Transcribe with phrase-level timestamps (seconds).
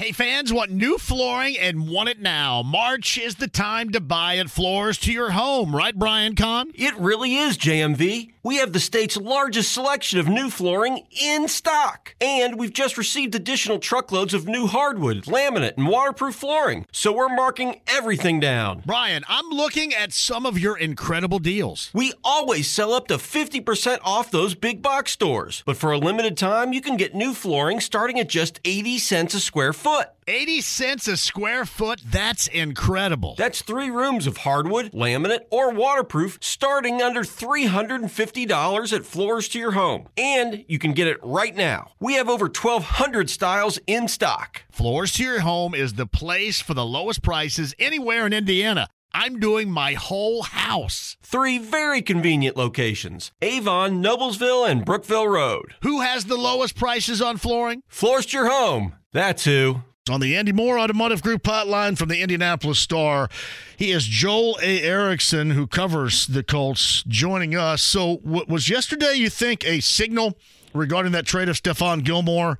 [0.00, 2.62] Hey, fans want new flooring and want it now.
[2.62, 6.70] March is the time to buy at Floors to your home, right, Brian Kahn?
[6.74, 8.32] It really is, JMV.
[8.42, 12.14] We have the state's largest selection of new flooring in stock.
[12.18, 16.86] And we've just received additional truckloads of new hardwood, laminate, and waterproof flooring.
[16.92, 18.82] So we're marking everything down.
[18.86, 21.90] Brian, I'm looking at some of your incredible deals.
[21.92, 25.62] We always sell up to 50% off those big box stores.
[25.66, 29.34] But for a limited time, you can get new flooring starting at just 80 cents
[29.34, 30.08] a square foot foot.
[30.26, 32.00] 80 cents a square foot?
[32.06, 33.34] That's incredible.
[33.36, 39.72] That's three rooms of hardwood, laminate, or waterproof starting under $350 at Floors to Your
[39.72, 40.08] Home.
[40.16, 41.92] And you can get it right now.
[41.98, 44.62] We have over 1,200 styles in stock.
[44.70, 48.86] Floors to Your Home is the place for the lowest prices anywhere in Indiana.
[49.12, 51.16] I'm doing my whole house.
[51.22, 55.74] Three very convenient locations Avon, Noblesville, and Brookville Road.
[55.82, 57.82] Who has the lowest prices on flooring?
[57.88, 58.94] Floors to Your Home.
[59.12, 59.82] That's who.
[60.08, 63.28] On the Andy Moore Automotive Group hotline from the Indianapolis Star,
[63.76, 64.82] he is Joel A.
[64.82, 67.82] Erickson, who covers the Colts, joining us.
[67.82, 70.36] So, what was yesterday, you think, a signal
[70.72, 72.58] regarding that trade of Stephon Gilmore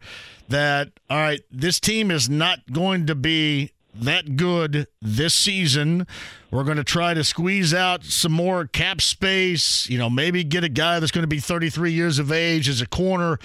[0.48, 6.06] that, all right, this team is not going to be that good this season.
[6.50, 10.64] We're going to try to squeeze out some more cap space, you know, maybe get
[10.64, 13.38] a guy that's going to be 33 years of age as a corner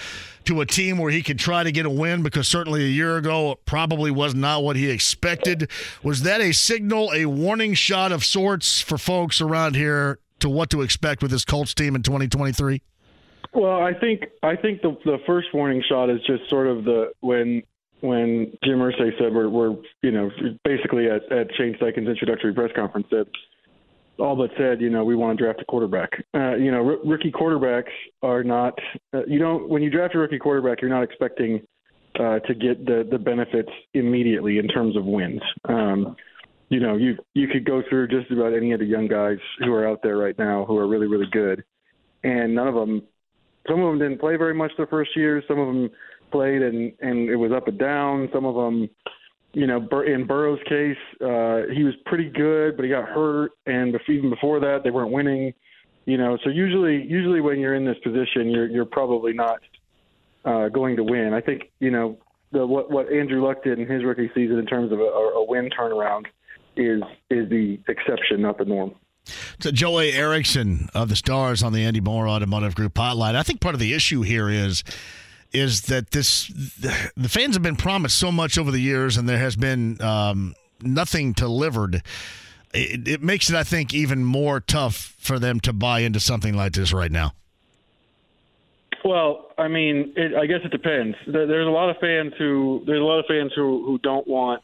[0.45, 3.17] to a team where he can try to get a win because certainly a year
[3.17, 5.69] ago it probably was not what he expected.
[6.03, 10.69] Was that a signal, a warning shot of sorts for folks around here to what
[10.71, 12.81] to expect with this Colts team in 2023?
[13.53, 17.11] Well, I think I think the the first warning shot is just sort of the
[17.21, 17.63] when
[18.05, 20.29] when Jim Irsay said we're, we're you know
[20.63, 23.25] basically at, at Shane Steichen's introductory press conference that
[24.17, 26.09] all but said you know we want to draft a quarterback.
[26.33, 28.77] Uh, you know r- rookie quarterbacks are not
[29.13, 31.61] uh, you don't when you draft a rookie quarterback you're not expecting
[32.19, 35.41] uh, to get the the benefits immediately in terms of wins.
[35.65, 36.15] Um,
[36.69, 39.73] you know you you could go through just about any of the young guys who
[39.73, 41.63] are out there right now who are really really good,
[42.23, 43.03] and none of them.
[43.67, 45.41] Some of them didn't play very much the first year.
[45.47, 45.89] Some of them
[46.31, 48.29] played and and it was up and down.
[48.33, 48.89] Some of them,
[49.53, 53.95] you know, in Burrow's case, uh, he was pretty good, but he got hurt, and
[54.07, 55.53] even before that, they weren't winning.
[56.05, 59.59] You know, so usually usually when you're in this position, you're you're probably not
[60.43, 61.33] uh, going to win.
[61.33, 62.17] I think you know
[62.51, 65.43] the what what Andrew Luck did in his rookie season in terms of a, a
[65.43, 66.25] win turnaround
[66.75, 68.93] is is the exception, not the norm.
[69.61, 70.11] To Joel A.
[70.13, 73.35] Erickson of the Stars on the Andy Moore Automotive Group hotline.
[73.35, 74.83] I think part of the issue here is
[75.55, 76.47] is that this
[77.15, 80.53] the fans have been promised so much over the years, and there has been um,
[80.81, 82.03] nothing delivered.
[82.73, 86.55] It, it makes it, I think, even more tough for them to buy into something
[86.55, 87.31] like this right now.
[89.05, 91.15] Well, I mean, it, I guess it depends.
[91.25, 94.63] There's a lot of fans who there's a lot of fans who who don't want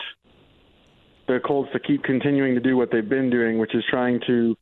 [1.28, 4.58] the Colts to keep continuing to do what they've been doing, which is trying to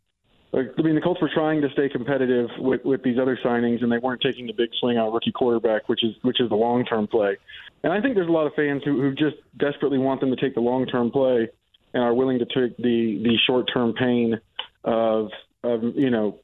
[0.52, 3.92] I mean, the Colts were trying to stay competitive with, with these other signings, and
[3.92, 6.86] they weren't taking the big swing on rookie quarterback, which is which is the long
[6.86, 7.38] term play.
[7.84, 10.36] And I think there's a lot of fans who, who just desperately want them to
[10.36, 11.50] take the long term play
[11.94, 14.40] and are willing to take the the short term pain
[14.84, 15.30] of
[15.64, 16.40] of you know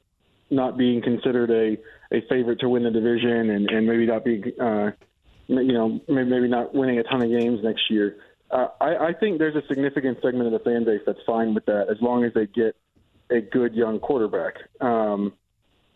[0.51, 4.43] not being considered a a favorite to win the division and and maybe not being
[4.61, 4.91] uh,
[5.47, 8.17] you know maybe, maybe not winning a ton of games next year.
[8.51, 11.65] Uh, I, I think there's a significant segment of the fan base that's fine with
[11.65, 12.75] that as long as they get
[13.29, 14.55] a good young quarterback.
[14.81, 15.33] Um,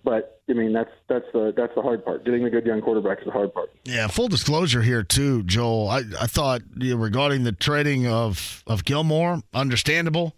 [0.03, 2.25] but I mean that's that's the that's the hard part.
[2.25, 3.69] Getting the good young quarterback is the hard part.
[3.83, 5.89] Yeah, full disclosure here too, Joel.
[5.89, 10.35] I, I thought you know, regarding the trading of of Gilmore, understandable.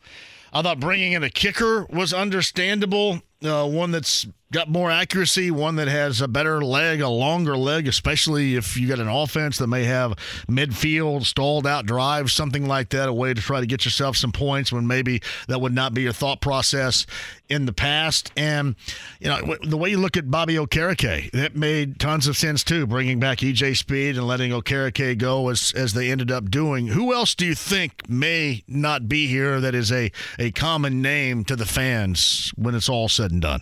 [0.54, 3.22] I thought bringing in a kicker was understandable.
[3.44, 7.88] Uh, one that's got more accuracy, one that has a better leg, a longer leg,
[7.88, 10.12] especially if you got an offense that may have
[10.50, 14.32] midfield, stalled out drives, something like that, a way to try to get yourself some
[14.32, 17.06] points when maybe that would not be your thought process
[17.50, 18.32] in the past.
[18.36, 18.76] And,
[19.20, 22.86] you know, the way you look at Bobby Okereke, that made tons of sense too,
[22.86, 26.88] bringing back EJ Speed and letting Okereke go as, as they ended up doing.
[26.88, 31.46] Who else do you think may not be here that is a, a common name
[31.46, 33.62] to the fans when it's all said and done?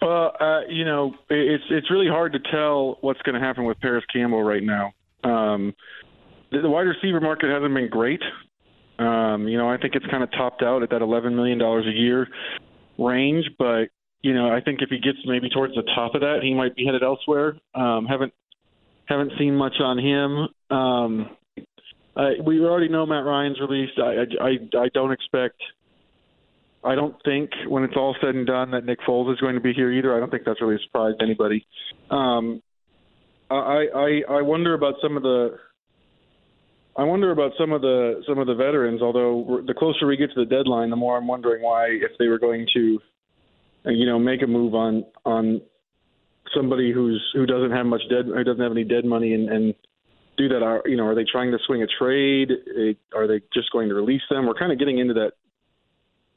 [0.00, 3.80] Well, uh, you know, it's it's really hard to tell what's going to happen with
[3.80, 4.92] Parris Campbell right now.
[5.24, 5.74] Um,
[6.52, 8.22] the, the wide receiver market hasn't been great.
[8.98, 11.86] Um, you know, I think it's kind of topped out at that eleven million dollars
[11.86, 12.28] a year
[12.98, 13.88] range, but
[14.22, 16.74] you know, I think if he gets maybe towards the top of that, he might
[16.74, 17.56] be headed elsewhere.
[17.74, 18.32] Um, haven't
[19.06, 20.76] haven't seen much on him.
[20.76, 21.30] Um,
[22.16, 23.98] I, we already know Matt Ryan's released.
[23.98, 25.60] I, I I don't expect
[26.84, 29.60] I don't think when it's all said and done that Nick Foles is going to
[29.60, 30.14] be here either.
[30.14, 31.66] I don't think that's really a surprise to anybody.
[32.10, 32.62] Um,
[33.50, 35.58] I, I I wonder about some of the.
[36.96, 39.02] I wonder about some of the some of the veterans.
[39.02, 42.26] Although the closer we get to the deadline, the more I'm wondering why, if they
[42.26, 42.98] were going to,
[43.84, 45.60] you know, make a move on on
[46.54, 49.74] somebody who's who doesn't have much dead, who doesn't have any dead money, and, and
[50.36, 50.62] do that.
[50.62, 52.50] Are you know, are they trying to swing a trade?
[53.14, 54.46] Are they just going to release them?
[54.46, 55.32] We're kind of getting into that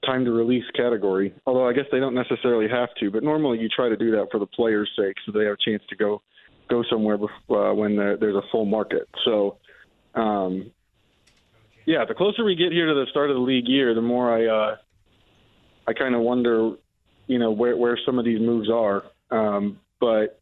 [0.05, 1.33] time to release category.
[1.45, 4.27] Although I guess they don't necessarily have to, but normally you try to do that
[4.31, 6.21] for the players' sake, so they have a chance to go
[6.69, 9.09] go somewhere uh, when there's a full market.
[9.25, 9.57] So,
[10.13, 10.71] um,
[11.85, 14.31] yeah, the closer we get here to the start of the league year, the more
[14.31, 14.75] I uh,
[15.87, 16.73] I kind of wonder,
[17.27, 19.03] you know, where where some of these moves are.
[19.31, 20.39] Um, but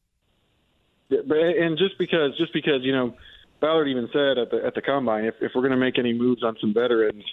[1.10, 3.16] but and just because just because you know
[3.62, 6.14] Ballard even said at the at the combine, if if we're going to make any
[6.14, 7.24] moves on some veterans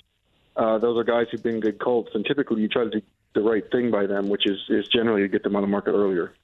[0.57, 3.03] uh, those are guys who've been good Colts, and typically you try to do
[3.35, 5.93] the right thing by them, which is is generally to get them on the market
[5.93, 6.35] earlier.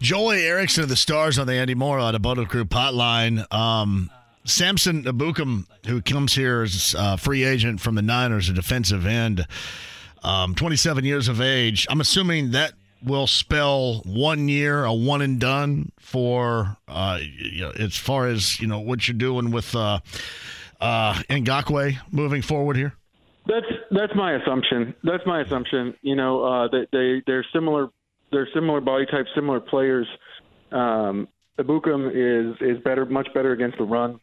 [0.00, 0.36] Joel A.
[0.36, 3.52] Erickson of the Stars on the Andy Moore on a Bullet Group hotline.
[3.52, 4.10] Um,
[4.44, 9.46] Samson Ebukam, who comes here as a free agent from the Niners, a defensive end,
[10.22, 11.86] um, 27 years of age.
[11.90, 12.72] I'm assuming that
[13.02, 18.60] will spell one year, a one and done for uh, you know, as far as
[18.60, 20.00] you know what you're doing with uh,
[20.80, 22.94] uh, Ngakoue moving forward here.
[23.90, 24.94] That's my assumption.
[25.02, 25.94] That's my assumption.
[26.02, 27.88] You know, uh, that they they're similar.
[28.30, 30.06] They're similar body types, similar players.
[30.70, 34.20] Um, Ebukam is is better, much better against the run.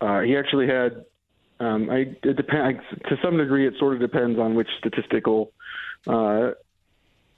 [0.00, 1.04] Uh, he actually had.
[1.58, 3.66] Um, I it depend to some degree.
[3.66, 5.52] It sort of depends on which statistical
[6.06, 6.50] uh,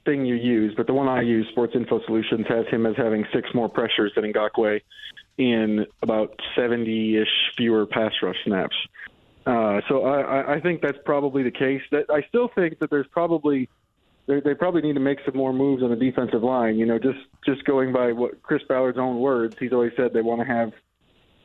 [0.05, 3.25] thing you use, but the one I use, Sports Info Solutions, has him as having
[3.33, 4.81] six more pressures than Ngakoue
[5.37, 8.77] in about 70-ish fewer pass rush snaps.
[9.47, 11.83] Uh, so I, I think that's probably the case.
[11.91, 13.69] That I still think that there's probably
[14.29, 16.77] they, probably need to make some more moves on the defensive line.
[16.77, 20.21] You know, just just going by what Chris Ballard's own words, he's always said they
[20.21, 20.73] want to have,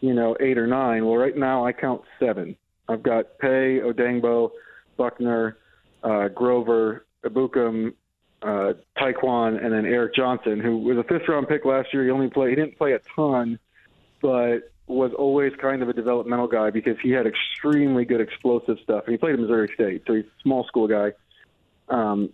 [0.01, 1.06] you know, eight or nine.
[1.06, 2.57] Well, right now I count seven.
[2.90, 4.51] I've got Paye, Odeyingbo,
[4.98, 5.57] Buckner,
[6.04, 7.94] uh, Grover, Ebukam,
[8.42, 12.04] uh, Tyquan, and then Eric Johnson, who was a fifth round pick last year.
[12.04, 12.50] He only played.
[12.50, 13.57] He didn't play a ton,
[14.22, 19.04] but was always kind of a developmental guy because he had extremely good explosive stuff.
[19.06, 21.12] And he played at Missouri State, so he's a small school guy.
[21.90, 22.30] Um,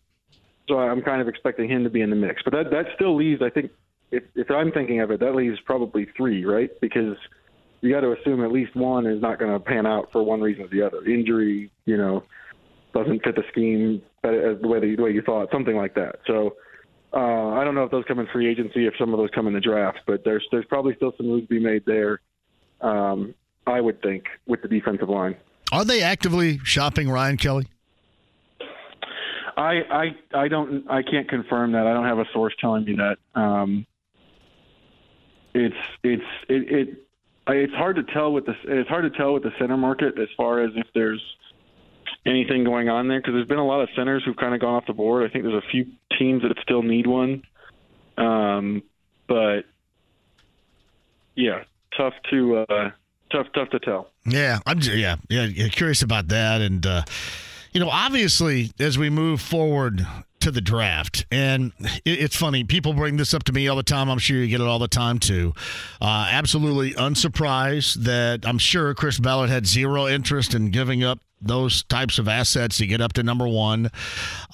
[0.67, 2.41] so I'm kind of expecting him to be in the mix.
[2.43, 3.71] But that that still leaves, I think,
[4.11, 6.69] if if I'm thinking of it, that leaves probably three, right?
[6.81, 7.17] Because
[7.81, 10.41] you got to assume at least one is not going to pan out for one
[10.41, 11.05] reason or the other.
[11.05, 12.23] Injury, you know,
[12.93, 16.19] doesn't fit the scheme the way the way you thought, something like that.
[16.25, 16.55] So.
[17.11, 19.47] Uh, I don't know if those come in free agency, if some of those come
[19.47, 22.21] in the draft, but there's there's probably still some moves to be made there
[22.81, 23.33] um,
[23.67, 25.35] I would think, with the defensive line.
[25.71, 27.67] Are they actively shopping Ryan Kelly?
[29.57, 31.85] I I I don't I can't confirm that.
[31.85, 33.17] I don't have a source telling me that.
[33.39, 33.85] Um,
[35.53, 37.05] it's it's it, it
[37.47, 40.29] it's hard to tell with the it's hard to tell with the center market as
[40.37, 41.21] far as if there's
[42.25, 44.75] anything going on there because there's been a lot of centers who've kind of gone
[44.75, 45.29] off the board.
[45.29, 45.87] I think there's a few
[46.17, 47.43] teams that still need one,
[48.17, 48.83] um,
[49.27, 49.61] but
[51.35, 51.63] yeah,
[51.95, 52.91] tough to uh,
[53.31, 54.09] tough tough to tell.
[54.25, 57.03] Yeah, I'm yeah yeah curious about that, and uh,
[57.71, 60.05] you know, obviously as we move forward
[60.39, 61.73] to the draft, and
[62.05, 64.09] it's funny people bring this up to me all the time.
[64.09, 65.53] I'm sure you get it all the time too.
[66.01, 71.83] Uh, absolutely unsurprised that I'm sure Chris Ballard had zero interest in giving up those
[71.83, 73.89] types of assets to get up to number one.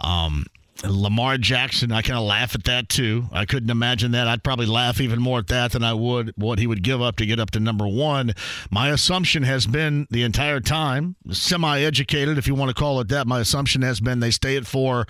[0.01, 0.45] Um,
[0.83, 3.25] Lamar Jackson, I kind of laugh at that too.
[3.31, 4.27] I couldn't imagine that.
[4.27, 7.15] I'd probably laugh even more at that than I would what he would give up
[7.17, 8.33] to get up to number one.
[8.69, 13.07] My assumption has been the entire time, semi educated, if you want to call it
[13.07, 15.07] that, my assumption has been they stay at four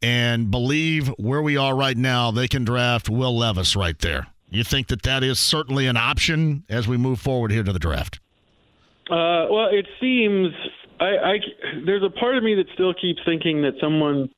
[0.00, 4.28] and believe where we are right now, they can draft Will Levis right there.
[4.50, 7.78] You think that that is certainly an option as we move forward here to the
[7.78, 8.20] draft?
[9.10, 10.54] Uh, well, it seems
[11.00, 11.38] I, I
[11.84, 14.28] there's a part of me that still keeps thinking that someone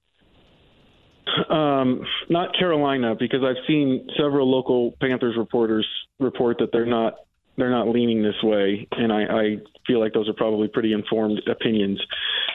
[1.48, 5.86] um, not Carolina, because I've seen several local Panthers reporters
[6.18, 7.14] report that they're not
[7.56, 11.42] they're not leaning this way, and I, I feel like those are probably pretty informed
[11.46, 12.00] opinions.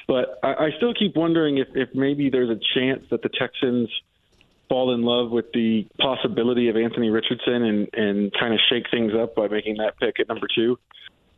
[0.08, 3.90] But I, I still keep wondering if, if maybe there's a chance that the Texans
[4.68, 9.14] fall in love with the possibility of Anthony Richardson and and kind of shake things
[9.14, 10.80] up by making that pick at number two,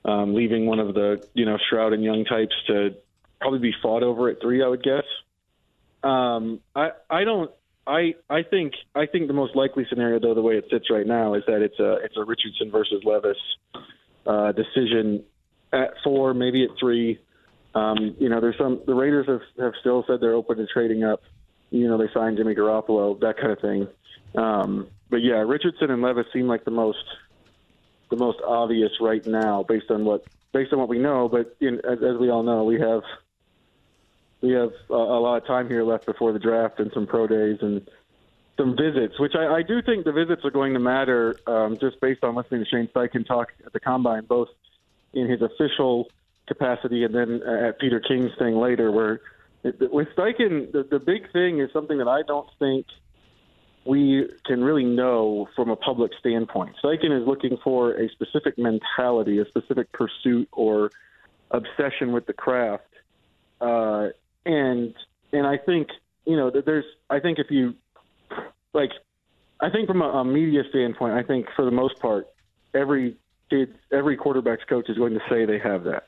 [0.06, 2.96] um, leaving one of the you know Stroud and Young types to
[3.40, 5.04] probably be fought over at three, I would guess.
[6.04, 7.52] Um, I I don't.
[7.86, 11.08] I I think I think the most likely scenario, though, the way it sits right
[11.08, 13.38] now, is that it's a it's a Richardson versus Levis
[14.26, 15.24] uh, decision
[15.72, 17.20] at four, maybe at three.
[17.74, 21.04] Um, you know, there's some the Raiders have have still said they're open to trading
[21.04, 21.22] up.
[21.70, 23.88] You know, they signed Jimmy Garoppolo, that kind of thing.
[24.36, 27.04] Um, but yeah, Richardson and Levis seem like the most
[28.10, 31.30] the most obvious right now, based on what based on what we know.
[31.30, 33.02] But in, as, as we all know, we have
[34.42, 37.28] we have a, a lot of time here left before the draft and some pro
[37.28, 37.88] days and
[38.58, 42.00] some visits, which I, I do think the visits are going to matter um, just
[42.02, 44.50] based on listening to Shane Steichen talk at the combine, both
[45.14, 46.10] in his official
[46.48, 49.22] capacity and then at Peter King's thing later, where
[49.64, 52.86] with Steichen, the, the big thing is something that I don't think
[53.86, 56.76] we can really know from a public standpoint.
[56.84, 60.92] Steichen is looking for a specific mentality, a specific pursuit or
[61.52, 62.84] obsession with the craft.
[63.62, 64.10] Uh,
[64.48, 64.94] and
[65.34, 65.90] and I think
[66.26, 67.76] you know there's I think if you
[68.74, 68.90] like
[69.60, 72.28] I think from a, a media standpoint, I think for the most part,
[72.74, 73.18] every
[73.50, 76.08] kid, every quarterback's coach is going to say they have that.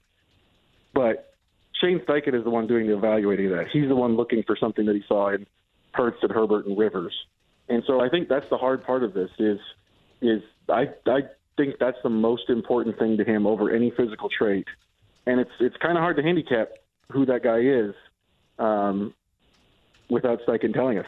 [0.94, 1.34] But
[1.82, 3.68] Shane Steichen is the one doing the evaluating of that.
[3.72, 5.46] He's the one looking for something that he saw in
[5.94, 7.14] Hurts and Herbert and Rivers.
[7.68, 9.60] And so I think that's the hard part of this is
[10.22, 11.22] is I I
[11.58, 14.68] think that's the most important thing to him over any physical trait.
[15.26, 16.70] And it's it's kind of hard to handicap
[17.12, 17.96] who that guy is
[18.60, 19.14] um,
[20.10, 21.06] without Steichen telling us.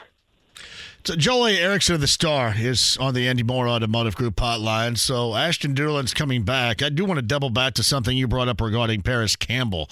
[1.03, 1.57] So Joel A.
[1.57, 4.95] Erickson of the Star is on the Andy Moore Automotive Group hotline.
[4.95, 6.83] So Ashton Dulin's coming back.
[6.83, 9.89] I do want to double back to something you brought up regarding Parris Campbell.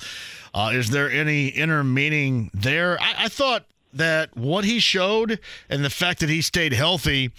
[0.54, 3.02] Uh, is there any inner meaning there?
[3.02, 7.32] I, I, thought that what he showed and the fact that he stayed healthy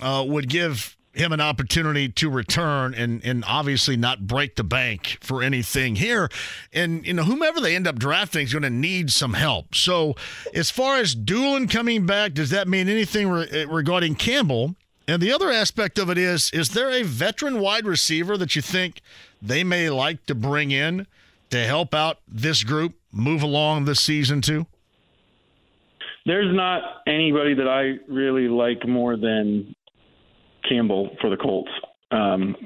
[0.00, 5.18] uh, would give him an opportunity to return and and obviously not break the bank
[5.20, 6.28] for anything here.
[6.72, 9.74] And you know, whomever they end up drafting is going to need some help.
[9.74, 10.14] So,
[10.54, 14.76] as far as Dulin coming back, does that mean anything re- eh, regarding Campbell?
[15.08, 18.62] And the other aspect of it is, is there a veteran wide receiver that you
[18.62, 19.00] think
[19.40, 21.06] they may like to bring in
[21.50, 24.66] to help out this group move along this season too?
[26.24, 29.76] There's not anybody that I really like more than
[30.68, 31.70] Campbell for the Colts.
[32.10, 32.56] Um,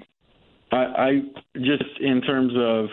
[0.72, 1.20] I, I
[1.54, 2.88] just in terms of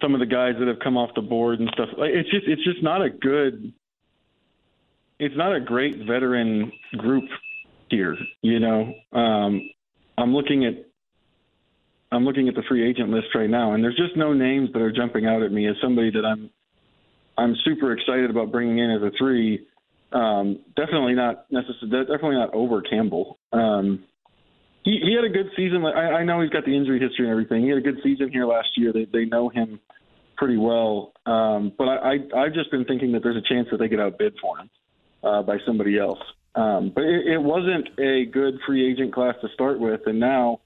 [0.00, 1.88] some of the guys that have come off the board and stuff.
[1.98, 3.72] It's just it's just not a good.
[5.18, 7.24] It's not a great veteran group
[7.88, 8.16] here.
[8.42, 9.70] You know, um,
[10.18, 10.74] I'm looking at
[12.12, 14.82] I'm looking at the free agent list right now, and there's just no names that
[14.82, 16.50] are jumping out at me as somebody that I'm
[17.38, 19.66] I'm super excited about bringing in as a three.
[20.16, 22.06] Um, definitely not necessarily.
[22.06, 23.38] Definitely not over Campbell.
[23.52, 24.04] Um,
[24.82, 25.84] he, he had a good season.
[25.84, 27.62] I, I know he's got the injury history and everything.
[27.62, 28.92] He had a good season here last year.
[28.92, 29.78] They they know him
[30.38, 31.12] pretty well.
[31.26, 34.00] Um, but I, I I've just been thinking that there's a chance that they get
[34.00, 34.70] outbid for him
[35.22, 36.20] uh, by somebody else.
[36.54, 40.60] Um, but it, it wasn't a good free agent class to start with, and now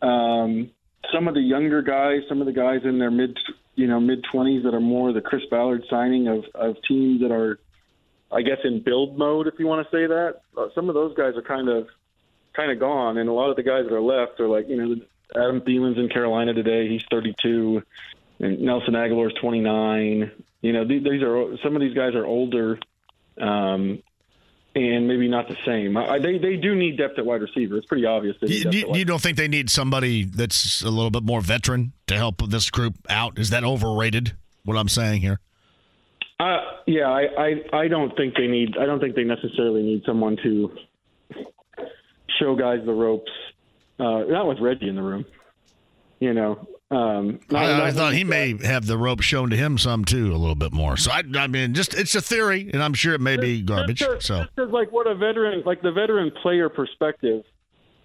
[0.00, 0.70] um,
[1.12, 3.36] some of the younger guys, some of the guys in their mid
[3.74, 7.32] you know mid twenties that are more the Chris Ballard signing of of teams that
[7.32, 7.58] are
[8.30, 10.40] I guess in build mode, if you want to say that.
[10.56, 11.86] Uh, some of those guys are kind of
[12.54, 14.76] kind of gone, and a lot of the guys that are left are like you
[14.76, 14.96] know
[15.34, 16.88] Adam Thielen's in Carolina today.
[16.88, 17.82] He's 32,
[18.40, 20.30] and Nelson Agholor's 29.
[20.62, 22.78] You know these, these are some of these guys are older,
[23.40, 24.02] um,
[24.74, 25.96] and maybe not the same.
[25.96, 27.76] I, they they do need depth at wide receiver.
[27.76, 28.36] It's pretty obvious.
[28.40, 32.16] You, you, you, don't think they need somebody that's a little bit more veteran to
[32.16, 33.38] help this group out?
[33.38, 34.36] Is that overrated?
[34.64, 35.38] What I'm saying here?
[36.38, 38.76] Uh, yeah, I, I, I don't think they need.
[38.78, 40.70] I don't think they necessarily need someone to
[42.38, 43.32] show guys the ropes.
[43.98, 45.24] Uh, not with Reggie in the room,
[46.20, 46.66] you know.
[46.90, 50.04] Um, not, I, not I thought he may have the rope shown to him some
[50.04, 50.96] too, a little bit more.
[50.96, 54.00] So I, I mean, just it's a theory, and I'm sure it may be garbage.
[54.00, 57.44] Just, so just like what a veteran, like the veteran player perspective,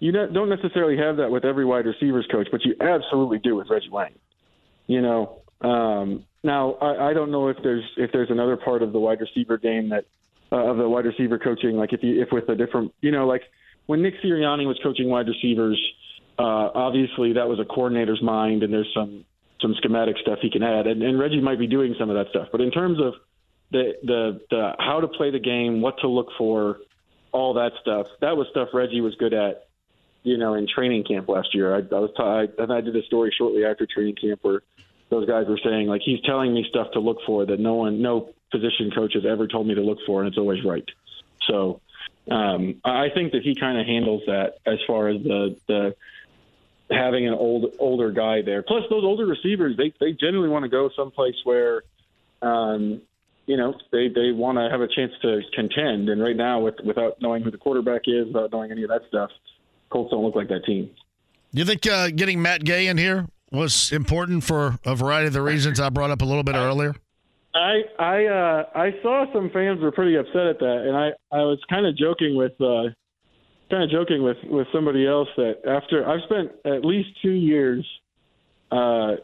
[0.00, 3.68] you don't necessarily have that with every wide receivers coach, but you absolutely do with
[3.70, 4.18] Reggie Wayne.
[4.86, 8.92] You know, um, now, I, I don't know if there's if there's another part of
[8.92, 10.04] the wide receiver game that
[10.50, 13.26] uh, of the wide receiver coaching, like if you if with a different, you know,
[13.26, 13.42] like
[13.86, 15.80] when Nick Sirianni was coaching wide receivers,
[16.38, 19.24] uh, obviously that was a coordinator's mind, and there's some
[19.60, 22.30] some schematic stuff he can add, and, and Reggie might be doing some of that
[22.30, 22.48] stuff.
[22.50, 23.14] But in terms of
[23.70, 26.78] the the the how to play the game, what to look for,
[27.30, 29.68] all that stuff, that was stuff Reggie was good at,
[30.24, 31.74] you know, in training camp last year.
[31.74, 32.10] I, I was
[32.58, 34.62] I did a story shortly after training camp where
[35.12, 38.00] those guys were saying like he's telling me stuff to look for that no one,
[38.00, 40.88] no position coach has ever told me to look for, and it's always right.
[41.46, 41.80] So
[42.30, 45.94] um, I think that he kind of handles that as far as the the
[46.90, 48.62] having an old older guy there.
[48.62, 51.82] Plus, those older receivers they they generally want to go someplace where.
[52.40, 53.02] Um,
[53.44, 56.76] you know they they want to have a chance to contend, and right now, with
[56.84, 59.30] without knowing who the quarterback is, without knowing any of that stuff,
[59.90, 60.90] Colts don't look like that team.
[61.50, 65.42] You think uh, getting Matt Gay in here was important for a variety of the
[65.42, 66.94] reasons I brought up a little bit earlier?
[67.54, 71.42] I I uh, I saw some fans were pretty upset at that, and I I
[71.42, 72.88] was kind of joking with uh,
[73.70, 77.86] kind of joking with with somebody else that after I've spent at least two years
[78.70, 79.16] uh,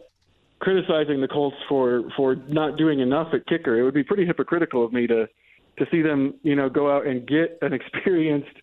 [0.61, 3.78] criticizing the Colts for for not doing enough at kicker.
[3.78, 5.26] It would be pretty hypocritical of me to
[5.78, 8.56] to see them, you know, go out and get an experienced,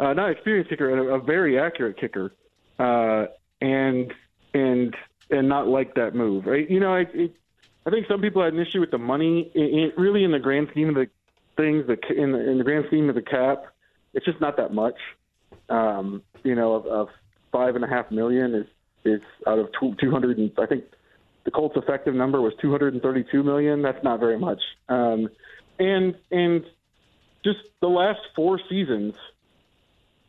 [0.00, 2.32] uh, not experienced kicker, a, a very accurate kicker,
[2.78, 3.26] uh,
[3.60, 4.12] and
[4.54, 4.96] and
[5.30, 6.46] and not like that move.
[6.46, 6.68] Right?
[6.68, 7.36] You know, I it,
[7.86, 9.50] I think some people had an issue with the money.
[9.54, 11.08] It, it, really, in the grand scheme of the
[11.56, 13.66] things, the in the, in the grand scheme of the cap,
[14.14, 14.96] it's just not that much.
[15.68, 17.08] Um, you know, of, of
[17.52, 18.66] five and a half million is
[19.04, 20.84] is out of two hundred and I think
[21.44, 23.82] the Colts' effective number was 232 million.
[23.82, 24.62] That's not very much.
[24.88, 25.28] Um,
[25.78, 26.64] and and
[27.44, 29.14] just the last four seasons,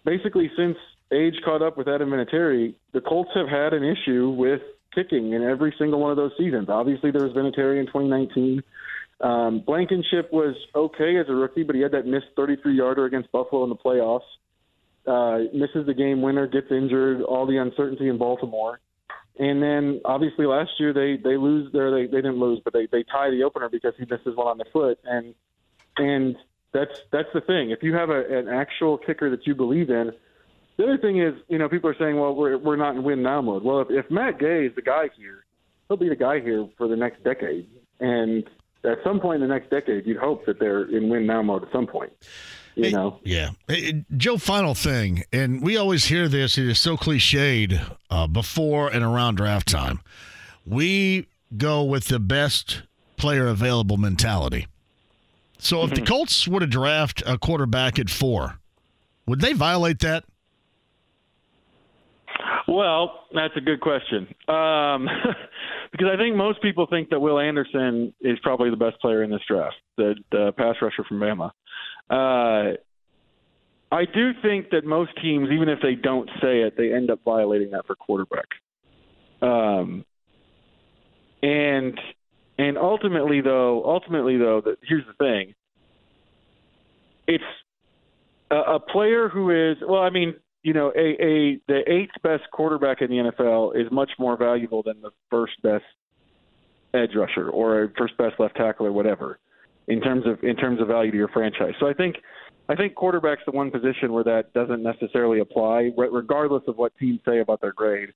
[0.04, 0.78] basically since
[1.12, 4.62] age caught up with Adam Vinatieri, the Colts have had an issue with
[4.94, 6.70] kicking in every single one of those seasons.
[6.70, 8.64] Obviously, there was Vinatieri in 2019.
[9.22, 13.32] Um, Blankenship was okay as a rookie, but he had that missed 33 yarder against
[13.32, 14.22] Buffalo in the playoffs.
[15.08, 18.80] Uh, misses the game winner, gets injured, all the uncertainty in Baltimore.
[19.38, 22.88] And then obviously last year they they lose there they they didn't lose but they
[22.90, 25.36] they tie the opener because he misses one on the foot and
[25.98, 26.38] and
[26.72, 30.14] that's that's the thing if you have a, an actual kicker that you believe in
[30.78, 33.22] the other thing is you know people are saying well we're we're not in win
[33.22, 35.46] now mode well if, if Matt Gay is the guy here
[35.88, 37.68] he'll be the guy here for the next decade
[38.00, 38.44] and
[38.84, 41.64] at some point in the next decade you'd hope that they're in win now mode
[41.64, 42.12] at some point
[42.76, 43.20] you know.
[43.24, 43.52] Yeah.
[43.68, 48.90] Hey, Joe, final thing, and we always hear this, it is so cliched uh, before
[48.90, 50.02] and around draft time.
[50.66, 51.28] We
[51.58, 52.84] go with the best
[53.18, 54.68] player available mentality.
[55.58, 56.04] So if mm-hmm.
[56.04, 58.60] the Colts were to draft a quarterback at four,
[59.26, 60.26] would they violate that?
[62.76, 64.28] Well, that's a good question.
[64.50, 65.08] Um,
[65.94, 69.32] because I think most people think that Will Anderson is probably the best player in
[69.32, 71.52] this draft, the, the pass rusher from Bama.
[72.10, 72.76] Uh,
[73.96, 77.22] I do think that most teams, even if they don't say it, they end up
[77.24, 78.48] violating that for quarterback.
[79.42, 80.04] Um,
[81.42, 81.98] and
[82.58, 85.54] and ultimately, though, ultimately though, that here's the thing:
[87.26, 87.44] it's
[88.52, 90.02] a, a player who is well.
[90.02, 90.36] I mean,
[90.66, 94.82] you know, a, a the eighth best quarterback in the NFL is much more valuable
[94.82, 95.84] than the first best
[96.92, 99.38] edge rusher or a first best left tackle or whatever
[99.88, 101.74] in terms of in terms of value to your franchise.
[101.80, 102.16] So I think
[102.68, 107.20] I think quarterback's the one position where that doesn't necessarily apply, regardless of what teams
[107.28, 108.10] say about their grade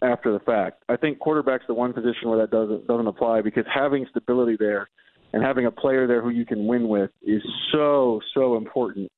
[0.00, 0.84] after the fact.
[0.88, 4.88] I think quarterback's the one position where that doesn't doesn't apply because having stability there
[5.32, 9.10] and having a player there who you can win with is so so important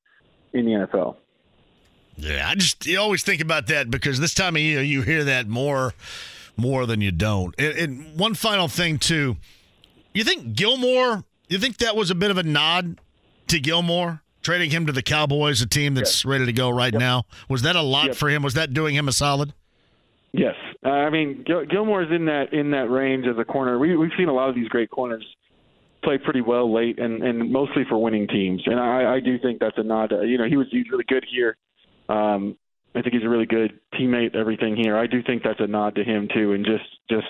[0.55, 1.17] in the NFL.
[2.17, 5.25] Yeah, I just you always think about that because this time of year you hear
[5.25, 5.95] that more
[6.57, 7.55] more than you don't.
[7.59, 9.37] And, and one final thing too,
[10.13, 12.99] you think Gilmore you think that was a bit of a nod
[13.49, 17.01] to Gilmore, trading him to the Cowboys, a team that's ready to go right yep.
[17.01, 17.25] now?
[17.49, 18.17] Was that a lot yep.
[18.17, 18.43] for him?
[18.43, 19.53] Was that doing him a solid?
[20.33, 23.79] Yes, uh, I mean Gil- Gilmore's in that in that range as a corner.
[23.79, 25.25] We, we've seen a lot of these great corners
[26.03, 28.63] play pretty well late, and and mostly for winning teams.
[28.65, 30.09] And I, I do think that's a nod.
[30.09, 31.57] To, you know, he was he's really good here.
[32.13, 32.57] Um,
[32.95, 34.37] I think he's a really good teammate.
[34.37, 37.27] Everything here, I do think that's a nod to him too, and just just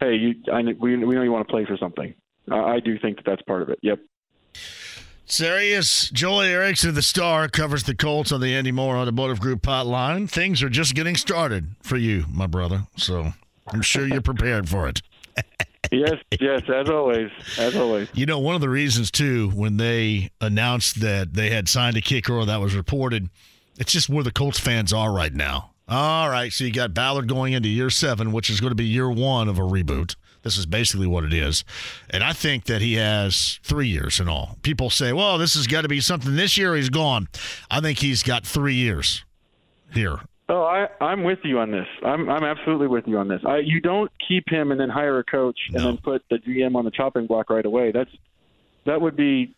[0.00, 2.14] hey, you, I, we we know you want to play for something.
[2.50, 3.78] I do think that that's part of it.
[3.82, 4.00] Yep.
[5.26, 10.28] Serious Joel Erickson, the star, covers the Colts on the Andy Moore Automotive Group hotline.
[10.28, 12.86] Things are just getting started for you, my brother.
[12.96, 13.32] So
[13.68, 15.02] I'm sure you're prepared for it.
[15.92, 18.08] yes, yes, as always, as always.
[18.12, 22.00] You know, one of the reasons too, when they announced that they had signed a
[22.00, 23.28] kicker or that was reported,
[23.78, 25.70] it's just where the Colts fans are right now.
[25.88, 28.84] All right, so you got Ballard going into year seven, which is going to be
[28.84, 30.14] year one of a reboot.
[30.42, 31.64] This is basically what it is.
[32.08, 34.56] And I think that he has three years in all.
[34.62, 37.28] People say, well, this has got to be something this year he's gone.
[37.70, 39.24] I think he's got three years
[39.92, 40.20] here.
[40.48, 41.86] Oh, I, I'm with you on this.
[42.04, 43.40] I'm I'm absolutely with you on this.
[43.46, 45.78] I, you don't keep him and then hire a coach no.
[45.78, 47.92] and then put the GM on the chopping block right away.
[47.92, 48.10] That's
[48.84, 49.54] that would be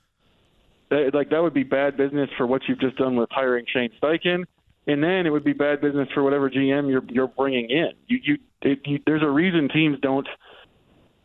[1.12, 4.44] like that would be bad business for what you've just done with hiring Shane Steichen,
[4.86, 7.92] and then it would be bad business for whatever GM you're you're bringing in.
[8.06, 10.28] You you, it, you there's a reason teams don't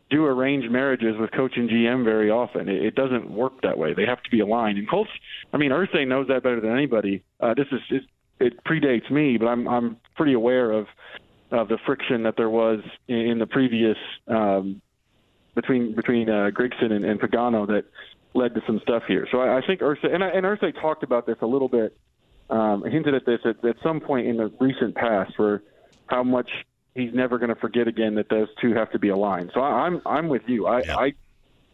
[0.10, 2.70] do arranged marriages with coach and GM very often.
[2.70, 3.94] It, it doesn't work that way.
[3.94, 4.78] They have to be aligned.
[4.78, 5.12] And Colts,
[5.52, 7.24] I mean, Irsay knows that better than anybody.
[7.42, 8.04] Uh, this is it,
[8.40, 10.88] it predates me, but I'm I'm pretty aware of
[11.52, 14.82] of the friction that there was in, in the previous um,
[15.56, 17.86] between between uh, Grigson and, and Pagano that
[18.34, 19.28] led to some stuff here.
[19.32, 21.98] So I, I think Irsay and, and Irsay talked about this a little bit,
[22.50, 25.64] um, hinted at this at, at some point in the recent past, where
[26.08, 26.50] how much
[26.96, 29.52] he's never going to forget again that those two have to be aligned.
[29.54, 30.68] So I, am I'm with you.
[30.68, 30.98] I, yeah.
[30.98, 31.14] I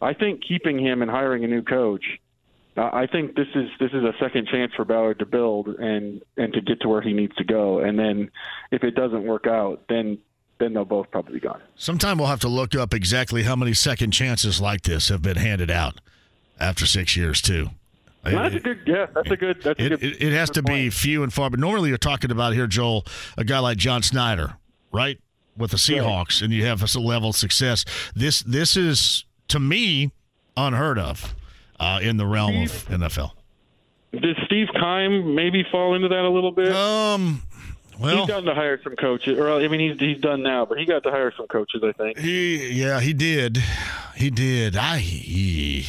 [0.00, 2.04] I think keeping him and hiring a new coach.
[2.76, 6.22] Uh, I think this is this is a second chance for Ballard to build and
[6.36, 7.78] and to get to where he needs to go.
[7.78, 8.30] And then
[8.70, 10.18] if it doesn't work out, then
[10.58, 11.60] then they'll both probably be gone.
[11.76, 15.36] Sometime we'll have to look up exactly how many second chances like this have been
[15.36, 16.00] handed out
[16.60, 17.70] after six years too.
[18.24, 18.80] Well, that's a good.
[18.86, 19.62] Yeah, that's a good.
[19.62, 20.02] That's a good.
[20.02, 20.94] it, it has to good be point.
[20.94, 21.50] few and far.
[21.50, 23.04] But normally you're talking about here, Joel,
[23.36, 24.54] a guy like John Schneider,
[24.92, 25.18] right,
[25.56, 27.84] with the Seahawks, and you have a level of success.
[28.14, 30.10] This this is to me
[30.56, 31.34] unheard of
[31.78, 33.32] uh, in the realm of NFL.
[34.12, 36.72] Does Steve Keim maybe fall into that a little bit?
[36.74, 37.42] Um,
[37.98, 40.78] well, he's gotten to hire some coaches, or I mean, he's he's done now, but
[40.78, 42.18] he got to hire some coaches, I think.
[42.18, 43.62] he yeah he did,
[44.16, 44.76] he did.
[44.76, 45.84] I he,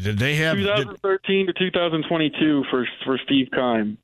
[0.00, 0.56] did they have?
[0.56, 3.98] Did, 2013 to 2022 for for Steve Keim,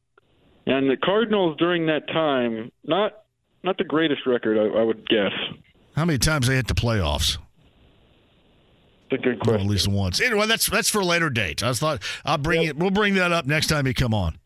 [0.67, 3.13] and the Cardinals during that time not
[3.63, 5.33] not the greatest record, I, I would guess.
[5.95, 7.39] how many times they hit the playoffs?
[9.11, 9.61] A good Well, question.
[9.67, 10.21] at least once.
[10.21, 11.63] Anyway, that's that's for a later date.
[11.63, 12.77] I thought I'll bring it.
[12.77, 14.39] We'll bring that up next time you come on.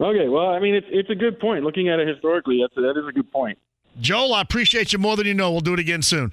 [0.00, 1.64] Okay, well, I mean, it's it's a good point.
[1.64, 3.58] Looking at it historically, that's that is a good point.
[4.00, 5.50] Joel, I appreciate you more than you know.
[5.50, 6.32] We'll do it again soon.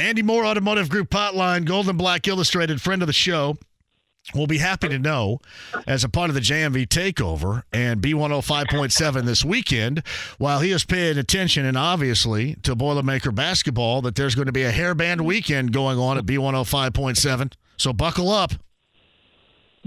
[0.00, 3.58] Andy Moore, Automotive Group Hotline, Gold and Black Illustrated, friend of the show.
[4.34, 5.40] will be happy to know
[5.86, 10.02] as a part of the JMV takeover and B105.7 this weekend,
[10.38, 14.62] while he is paying attention and obviously to Boilermaker basketball, that there's going to be
[14.62, 17.52] a hairband weekend going on at B105.7.
[17.76, 18.52] So buckle up.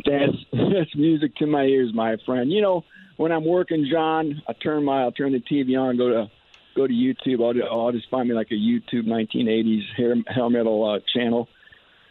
[0.05, 2.51] That's that's music to my ears, my friend.
[2.51, 2.85] You know,
[3.17, 6.31] when I'm working, John, I turn my I'll turn the TV on, go to
[6.75, 7.41] go to YouTube.
[7.43, 11.47] I'll, I'll just find me like a YouTube 1980s hair, hair metal uh, channel.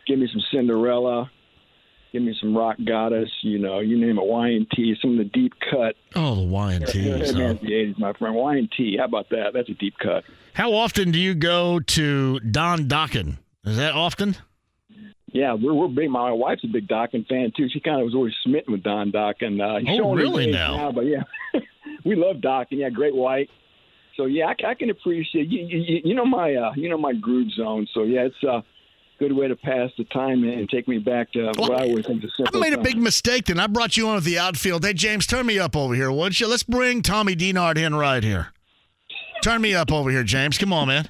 [0.06, 1.30] Give me some Cinderella.
[2.12, 3.30] Give me some Rock Goddess.
[3.42, 4.96] You know, you name it, Y&T.
[5.00, 5.94] Some of the deep cut.
[6.14, 7.04] Oh, the Y and T's.
[7.18, 7.54] That's huh?
[7.54, 8.34] the 80s, my friend.
[8.34, 8.96] Y&T.
[8.98, 9.52] How about that?
[9.54, 10.24] That's a deep cut.
[10.52, 13.38] How often do you go to Don Dokken?
[13.64, 14.36] Is that often?
[15.28, 16.10] Yeah, we're we're big.
[16.10, 17.66] My wife's a big Dokken fan too.
[17.72, 19.62] She kind of was always smitten with Don Dokken.
[19.62, 20.92] Uh, he's Oh, really age now?
[20.92, 21.22] But yeah,
[22.04, 22.66] we love Dokken.
[22.72, 23.48] Yeah, great white.
[24.16, 26.00] So yeah, I can appreciate you, you.
[26.04, 27.86] You know my uh, you know my groove zone.
[27.94, 28.62] So yeah, it's a
[29.18, 32.58] good way to pass the time and take me back to what I was I
[32.58, 33.60] made a big mistake then.
[33.60, 34.84] I brought you on with the outfield.
[34.84, 36.48] Hey, James, turn me up over here, would you?
[36.48, 38.48] Let's bring Tommy Dienhart in right here.
[39.42, 40.58] Turn me up over here, James.
[40.58, 41.08] Come on, man.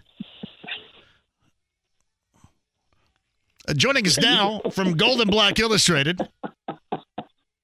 [3.68, 6.20] Uh, joining us now from Gold and Black Illustrated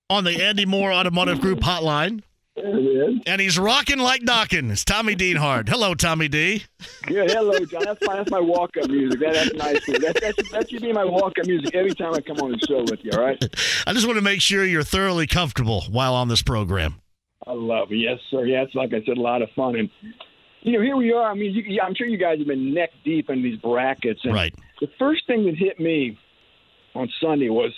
[0.08, 2.22] on the Andy Moore Automotive Group hotline.
[2.62, 3.20] There it is.
[3.26, 4.70] And he's rocking like Dokken.
[4.70, 5.68] It's Tommy Dienhart.
[5.68, 6.64] Hello, Tommy D.
[7.06, 7.30] Good.
[7.30, 7.82] Hello, John.
[7.84, 9.20] That's my that's my walk up music.
[9.20, 9.86] That, that's nice.
[9.86, 12.58] That, that's, that should be my walk up music every time I come on the
[12.66, 13.12] show with you.
[13.12, 13.42] All right.
[13.86, 16.96] I just want to make sure you're thoroughly comfortable while on this program.
[17.46, 17.96] I love it.
[17.96, 18.44] Yes, sir.
[18.44, 19.76] Yeah, it's like I said, a lot of fun.
[19.76, 19.90] And
[20.62, 21.30] you know, here we are.
[21.30, 24.20] I mean, you, I'm sure you guys have been neck deep in these brackets.
[24.24, 24.54] And Right.
[24.80, 26.18] The first thing that hit me
[26.94, 27.72] on Sunday was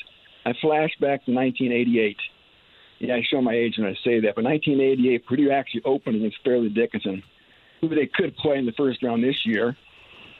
[0.45, 2.17] I flashed back to 1988.
[3.01, 6.37] Yeah, I show my age when I say that, but 1988, Purdue actually opened against
[6.45, 7.23] Fairleigh Dickinson,
[7.81, 9.75] who they could play in the first round this year.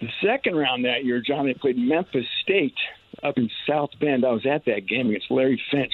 [0.01, 2.77] The second round that year, John, they played Memphis State
[3.23, 4.25] up in South Bend.
[4.27, 5.93] I was at that game against Larry Finch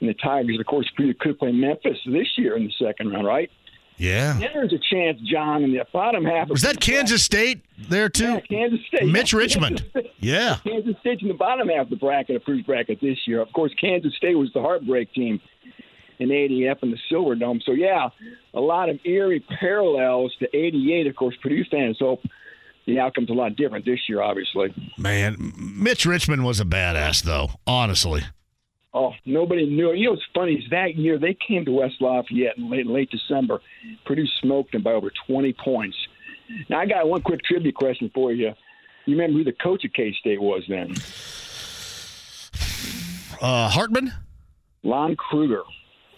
[0.00, 0.58] and the Tigers.
[0.60, 3.50] Of course, Purdue could play Memphis this year in the second round, right?
[3.96, 4.38] Yeah.
[4.38, 6.48] Then there's a chance, John, in the bottom half.
[6.48, 8.24] Was that Kansas State there too?
[8.24, 9.06] Yeah, Kansas State.
[9.06, 9.84] Mitch Yeah, Richmond.
[9.92, 10.12] Kansas.
[10.20, 10.56] Yeah.
[10.64, 13.40] Kansas State's in the bottom half of the bracket, approved bracket this year.
[13.40, 15.40] Of course, Kansas State was the heartbreak team
[16.20, 17.60] in 88 up in the Silver Dome.
[17.64, 18.08] So, yeah,
[18.54, 21.06] a lot of eerie parallels to 88.
[21.08, 22.20] Of course, Purdue fans hope
[22.86, 24.72] the outcome's a lot different this year, obviously.
[24.98, 27.50] Man, Mitch Richmond was a badass, though.
[27.66, 28.22] Honestly,
[28.92, 29.92] Oh, nobody knew.
[29.92, 29.98] It.
[29.98, 33.08] You know what's funny is that year they came to West Lafayette in late, late
[33.08, 33.60] December.
[34.04, 35.96] Purdue smoked them by over 20 points.
[36.68, 38.52] Now, I got one quick trivia question for you.
[39.06, 40.92] You remember who the coach of K State was then?
[43.40, 44.12] uh, Hartman.
[44.82, 45.62] Lon Kruger.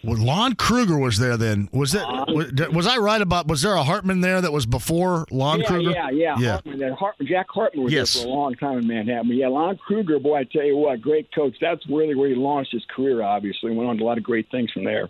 [0.05, 1.69] Well, Lon Kruger was there then.
[1.73, 2.03] Was it?
[2.03, 2.25] Uh-huh.
[2.29, 3.47] Was, was I right about?
[3.47, 5.91] Was there a Hartman there that was before Lon yeah, Kruger?
[5.91, 6.51] Yeah, yeah, yeah.
[6.53, 8.15] Hartman, Hartman, Jack Hartman was Yes.
[8.15, 9.29] there for a long time in Manhattan.
[9.29, 11.55] But yeah, Lon Kruger, boy, I tell you what, great coach.
[11.61, 13.23] That's really where he launched his career.
[13.23, 15.09] Obviously, went on to a lot of great things from there.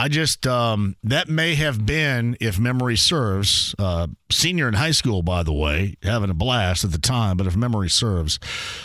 [0.00, 5.22] I just um, that may have been, if memory serves, uh, senior in high school,
[5.22, 7.36] by the way, having a blast at the time.
[7.36, 8.38] But if memory serves,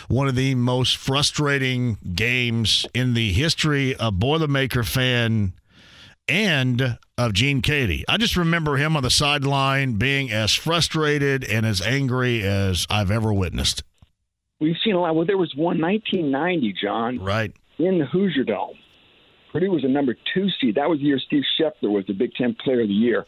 [0.08, 5.52] one of the most frustrating games in the history of Boilermaker fan
[6.26, 8.02] and of Gene Keady.
[8.08, 13.10] I just remember him on the sideline being as frustrated and as angry as I've
[13.12, 13.84] ever witnessed.
[14.60, 15.14] We've seen a lot.
[15.14, 17.52] Well, there was one 1990, John, Right.
[17.78, 18.74] in the Hoosier Dome.
[19.54, 20.74] Purdue was a number two seed.
[20.74, 23.24] That was the year Steve Scheffler was the Big Ten Player of the Year.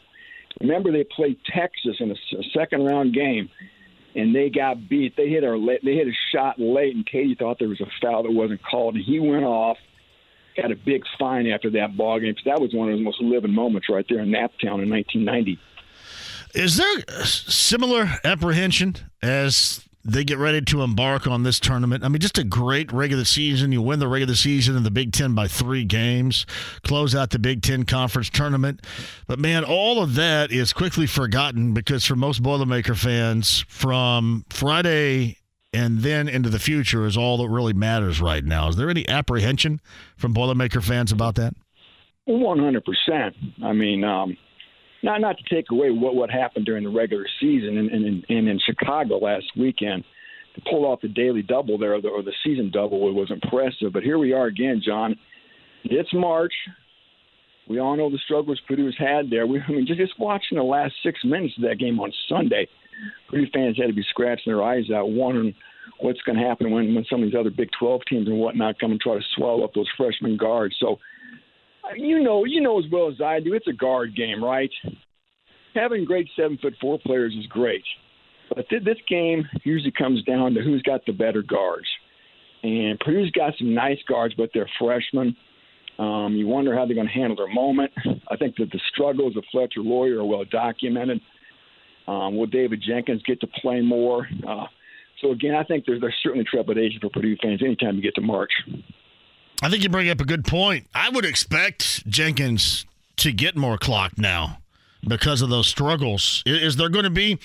[0.60, 2.16] Remember, they played Texas in a
[2.52, 3.48] second round game,
[4.16, 5.16] and they got beat.
[5.16, 8.24] They hit a they hit a shot late, and Keady thought there was a foul
[8.24, 9.76] that wasn't called, and he went off.
[10.56, 12.34] Got a big fine after that ball game.
[12.44, 15.60] That was one of the most living moments right there in Naptown in 1990.
[16.54, 22.04] Is there similar apprehension as they get ready to embark on this tournament?
[22.04, 23.72] I mean, just a great regular season.
[23.72, 26.46] You win the regular season in the Big Ten by three games,
[26.82, 28.80] close out the Big Ten conference tournament.
[29.26, 35.38] But man, all of that is quickly forgotten because for most Boilermaker fans, from Friday
[35.72, 38.68] and then into the future is all that really matters right now.
[38.68, 39.80] Is there any apprehension
[40.16, 41.54] from Boilermaker fans about that?
[42.24, 43.36] One hundred percent.
[43.62, 44.36] I mean, um,
[45.06, 48.48] not not to take away what what happened during the regular season and, and, and
[48.48, 50.04] in Chicago last weekend
[50.56, 53.30] to pull off the daily double there or the, or the season double it was
[53.30, 53.92] impressive.
[53.92, 55.16] But here we are again, John.
[55.84, 56.52] It's March.
[57.68, 59.46] We all know the struggles Purdue's had there.
[59.46, 62.68] We, I mean, just, just watching the last six minutes of that game on Sunday,
[63.28, 65.54] Purdue fans had to be scratching their eyes out, wondering
[66.00, 68.78] what's going to happen when, when some of these other Big 12 teams and whatnot
[68.78, 70.76] come and try to swallow up those freshman guards.
[70.80, 70.98] So,
[71.96, 74.70] you know, you know as well as I do, it's a guard game, right?
[75.74, 77.84] Having great seven foot four players is great,
[78.48, 81.86] but th- this game usually comes down to who's got the better guards.
[82.62, 85.36] And Purdue's got some nice guards, but they're freshmen.
[85.98, 87.92] Um, you wonder how they're going to handle their moment.
[88.30, 91.20] I think that the struggles of Fletcher Loyer are well documented.
[92.08, 94.28] Um, will David Jenkins get to play more?
[94.46, 94.64] Uh,
[95.22, 98.20] so again, I think there's, there's certainly trepidation for Purdue fans anytime you get to
[98.20, 98.50] March.
[99.62, 100.86] I think you bring up a good point.
[100.94, 102.84] I would expect Jenkins
[103.18, 104.58] to get more clock now
[105.06, 106.42] because of those struggles.
[106.46, 107.38] I- Is there going to be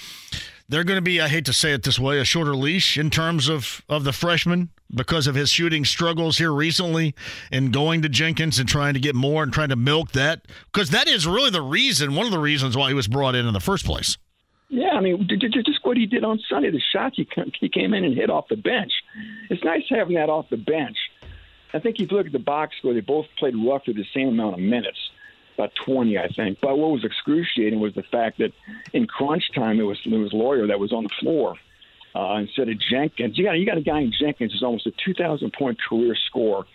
[0.68, 3.10] they're going to be I hate to say it this way, a shorter leash in
[3.10, 7.16] terms of of the freshman because of his shooting struggles here recently
[7.52, 10.90] and going to Jenkins and trying to get more and trying to milk that because
[10.90, 13.54] that is really the reason, one of the reasons why he was brought in in
[13.54, 14.18] the first place.
[14.68, 17.28] Yeah, I mean, just what he did on Sunday, the shots he
[17.60, 18.92] he came in and hit off the bench.
[19.50, 20.98] It's nice having that off the bench.
[21.74, 24.30] I think if you look at the box score, they both played roughly the same
[24.30, 24.98] amount of minutes,
[25.58, 26.60] about 20, I think.
[26.62, 28.52] But what was excruciating was the fact that
[28.94, 31.56] in crunch time, it was it was Loyer that was on the floor
[32.16, 33.38] uh, instead of Jenkins.
[33.38, 36.66] You got you got a guy in Jenkins who's almost a 2,000 point career score.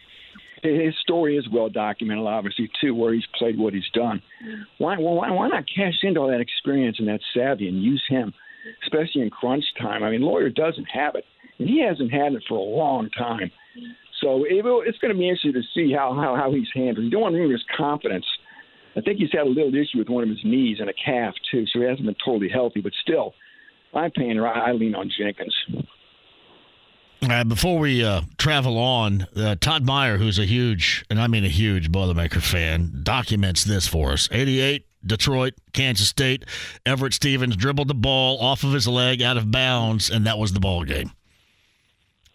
[0.63, 4.23] His story is well documented, obviously, too, where he's played what he's done.
[4.79, 8.33] Why, why, why not cash into all that experience and that savvy and use him,
[8.83, 10.03] especially in crunch time?
[10.03, 11.25] I mean, Loyer doesn't have it,
[11.59, 13.53] and he hasn't had it for a long time.
[14.21, 17.05] So it, will- it's going to be interesting to see how, how, how he's handled.
[17.05, 18.27] You don't want to lose his confidence.
[18.97, 21.35] I think he's had a little issue with one of his knees and a calf,
[21.51, 22.81] too, so he hasn't been totally healthy.
[22.81, 23.35] But still,
[23.95, 24.41] I'm paying.
[24.41, 25.55] I, I lean on Jenkins.
[27.29, 31.45] Uh, before we uh, travel on, uh, Todd Meyer, who's a huge, and I mean
[31.45, 34.29] a huge Boilermaker fan, documents this for us.
[34.31, 36.45] 88, Detroit, Kansas State.
[36.85, 40.53] Everett Stevens dribbled the ball off of his leg out of bounds, and that was
[40.53, 41.11] the ball game.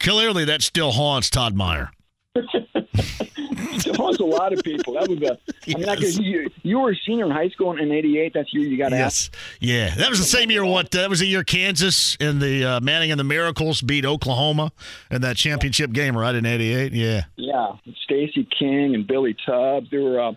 [0.01, 1.91] Clearly, that still haunts Todd Meyer.
[2.33, 4.93] It haunts a lot of people.
[4.93, 5.37] That was a.
[5.69, 8.33] I mean, I guess you, you were a senior in high school in '88.
[8.33, 9.35] That's year you got asked.
[9.59, 9.91] Yes.
[9.91, 10.65] Yeah, that was the same year.
[10.65, 14.71] What that was the year Kansas and the uh, Manning and the Miracles beat Oklahoma
[15.09, 16.93] in that championship game, right in '88.
[16.93, 19.89] Yeah, Yeah, Stacy King and Billy Tubbs.
[19.91, 20.19] They were.
[20.19, 20.33] Uh,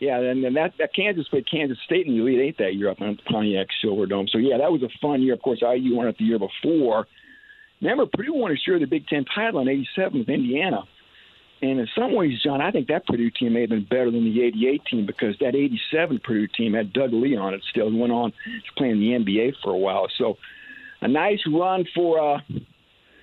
[0.00, 2.90] yeah, and then that, that Kansas played Kansas State in the Elite Eight that year
[2.90, 4.28] up in the Pontiac Silverdome.
[4.28, 5.34] So yeah, that was a fun year.
[5.34, 7.06] Of course, IU won it the year before.
[7.82, 10.84] Remember, Purdue won a share of the Big Ten title in '87 with Indiana.
[11.60, 14.24] And in some ways, John, I think that Purdue team may have been better than
[14.24, 17.62] the '88 team because that '87 Purdue team had Doug Lee on it.
[17.70, 20.08] Still, he went on to play in the NBA for a while.
[20.16, 20.38] So,
[21.00, 22.40] a nice run for uh,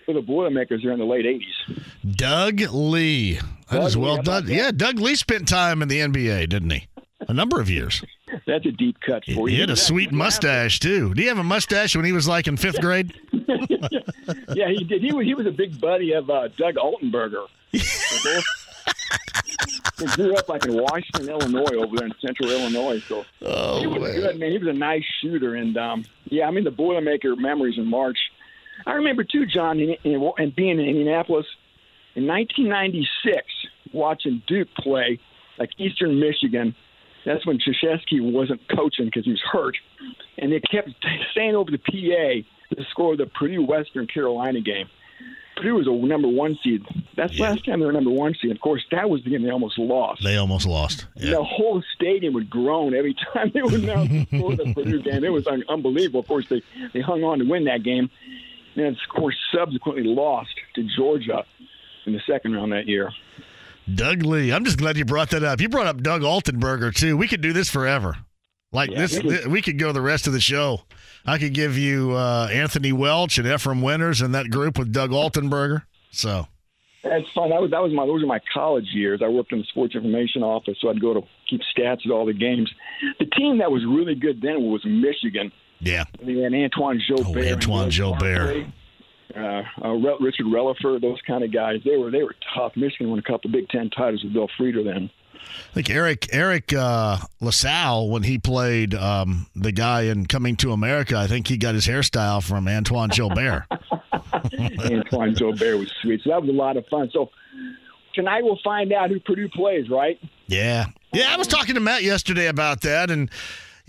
[0.06, 2.16] for the Boilermakers there in the late '80s.
[2.16, 3.36] Doug Lee.
[3.70, 4.48] That Doug is well done.
[4.48, 6.88] Yeah, Doug Lee spent time in the NBA, didn't he?
[7.28, 8.04] A number of years.
[8.46, 9.56] That's a deep cut for you.
[9.56, 11.14] He had a sweet mustache too.
[11.14, 13.14] Did he have a mustache when he was like in fifth grade?
[14.54, 15.02] yeah, he did.
[15.02, 17.48] He was he was a big buddy of uh, Doug Altenberger.
[17.72, 17.80] he
[20.16, 23.00] grew up like in Washington, Illinois, over there in Central Illinois.
[23.08, 24.16] So oh, he was man.
[24.16, 24.52] good, man.
[24.52, 28.18] He was a nice shooter, and um, yeah, I mean the Boilermaker memories in March.
[28.86, 31.46] I remember too, John, and in, in, being in Indianapolis
[32.16, 33.46] in 1996,
[33.94, 35.20] watching Duke play
[35.58, 36.76] like Eastern Michigan.
[37.26, 39.76] That's when Krzyzewski wasn't coaching because he was hurt,
[40.38, 40.90] and they kept
[41.32, 44.88] staying over the PA to score the Purdue Western Carolina game.
[45.58, 46.86] Purdue was a number one seed.
[47.18, 47.50] That's Yeah.
[47.50, 48.52] last time they were number one seed.
[48.52, 50.24] Of course, that was the game they almost lost.
[50.24, 51.06] They almost lost.
[51.18, 51.32] Yeah.
[51.32, 55.02] The whole stadium would groan every time they would announce the score of the Purdue
[55.02, 55.24] game.
[55.26, 56.22] It was un- unbelievable.
[56.22, 56.62] Of course, they,
[56.94, 58.10] they hung on to win that game.
[58.78, 61.44] And, of course, subsequently lost to Georgia
[62.06, 63.12] in the second round that year.
[63.96, 64.52] Doug Lee.
[64.52, 65.60] I'm just glad you brought that up.
[65.62, 67.18] You brought up Doug Altenberger too.
[67.18, 68.18] We could do this forever.
[68.72, 70.82] Like Yeah, this, th- we could go the rest of the show.
[71.26, 75.10] I could give you uh, Anthony Welch and Efrem Winters and that group with Doug
[75.12, 75.84] Altenberger.
[76.12, 76.48] So
[77.04, 77.50] That's fun.
[77.50, 79.22] That was that was my those were my college years.
[79.24, 82.26] I worked in the sports information office, so I'd go to keep stats at all
[82.26, 82.72] the games.
[83.20, 85.52] The team that was really good then was Michigan.
[85.80, 88.38] yeah, They had Antoine Joubert, Oh, Antoine and Will Joubert.
[88.38, 88.74] Barkley,
[89.36, 91.82] uh, uh, Richard Rellford, those kind of guys.
[91.86, 92.74] They were they were tough.
[92.76, 95.10] Michigan won a couple of Big Ten titles with Bill Frieder then.
[95.36, 100.72] I think Eric Eric uh, LaSalle when he played um, the guy in Coming to
[100.72, 101.16] America.
[101.18, 103.66] I think he got his hairstyle from Antoine Gilbert.
[104.60, 106.22] Antoine Joubert was sweet.
[106.24, 107.10] So that was a lot of fun.
[107.14, 107.30] So
[108.14, 110.20] tonight we'll find out who Purdue plays, right?
[110.48, 110.88] Yeah.
[111.14, 113.32] Yeah, I was talking to Matt yesterday about that and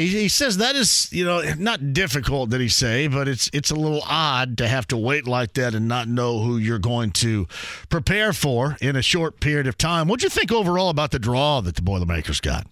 [0.01, 3.71] he, he says that is, you know, not difficult did he say, but it's it's
[3.71, 7.11] a little odd to have to wait like that and not know who you're going
[7.13, 7.47] to
[7.89, 10.09] prepare for in a short period of time.
[10.09, 12.67] What'd you think overall about the draw that the Boilermakers got?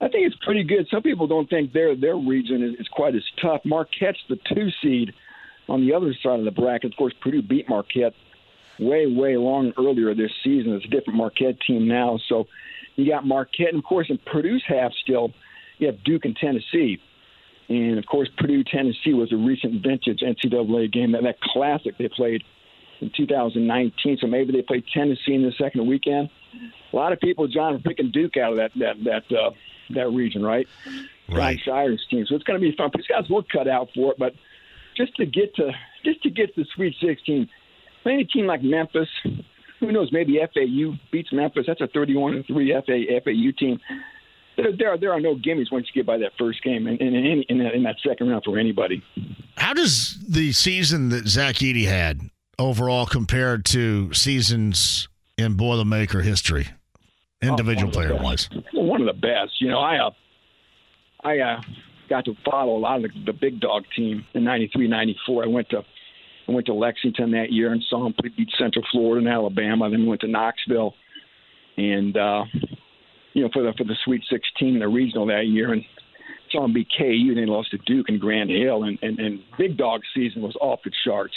[0.00, 0.86] I think it's pretty good.
[0.90, 3.62] Some people don't think their their region is, is quite as tough.
[3.64, 5.14] Marquette's the two seed
[5.68, 6.92] on the other side of the bracket.
[6.92, 8.14] Of course, Purdue beat Marquette
[8.78, 10.74] way, way long earlier this season.
[10.74, 12.18] It's a different Marquette team now.
[12.28, 12.46] So
[12.96, 15.32] you got Marquette, and of course, in Purdue's half still,
[15.78, 17.00] you have Duke and Tennessee.
[17.68, 22.08] And of course, Purdue Tennessee was a recent vintage NCAA game, that, that classic they
[22.08, 22.42] played
[23.00, 24.18] in 2019.
[24.20, 26.30] So maybe they play Tennessee in the second weekend.
[26.92, 29.50] A lot of people, John, are picking Duke out of that that that uh,
[29.90, 30.66] that region, right?
[31.28, 31.58] Right.
[31.64, 32.24] Jon Scheyer's team.
[32.28, 32.90] So it's going to be fun.
[32.94, 34.32] These guys were cut out for it, but
[34.96, 35.72] just to get to
[36.04, 37.48] just to get to the Sweet 16,
[38.02, 39.08] playing a team like Memphis,
[39.80, 40.10] who knows?
[40.12, 41.64] Maybe FAU beats Memphis.
[41.66, 43.80] That's a 31 and three FAU team.
[44.56, 47.00] There, there are there are no gimmies once you get by that first game and
[47.00, 49.02] in, in, in, that, in that second round for anybody.
[49.56, 52.20] How does the season that Zach Edey had
[52.58, 56.68] overall compared to seasons in Boilermaker history,
[57.42, 58.48] individual Oh, one of the player wise?
[58.72, 59.60] Well, one of the best.
[59.60, 60.10] You know, I uh,
[61.22, 61.60] I uh,
[62.08, 65.44] got to follow a lot of the, the big dog team in '93, '94.
[65.44, 65.82] I went to
[66.48, 69.90] I went to Lexington that year and saw them beat Central Florida and Alabama.
[69.90, 70.94] Then went to Knoxville,
[71.76, 72.44] and uh,
[73.36, 75.84] you know for the for the Sweet 16 in the regional that year, and
[76.50, 77.34] saw them beat KU.
[77.34, 80.80] They lost to Duke and Grant Hill, and, and and big dog season was off
[80.84, 81.34] the charts.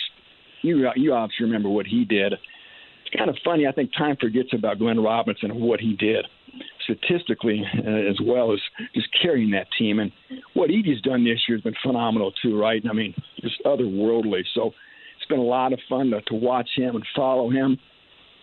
[0.61, 2.33] You you obviously remember what he did.
[2.33, 3.67] It's kind of funny.
[3.67, 6.25] I think time forgets about Glenn Robinson and what he did
[6.83, 8.59] statistically uh, as well as
[8.95, 9.99] just carrying that team.
[9.99, 10.11] And
[10.53, 12.81] what Edey's done this year has been phenomenal too, right?
[12.89, 14.41] I mean, just otherworldly.
[14.55, 14.71] So
[15.17, 17.77] it's been a lot of fun to, to watch him and follow him.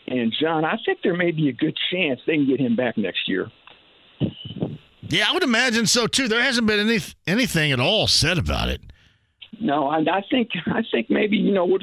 [0.08, 2.96] And John, I think there may be a good chance they can get him back
[2.96, 3.50] next year.
[5.08, 6.28] Yeah, I would imagine so too.
[6.28, 8.80] There hasn't been any anything at all said about it.
[9.60, 11.78] No, I, I think I think maybe you know we'll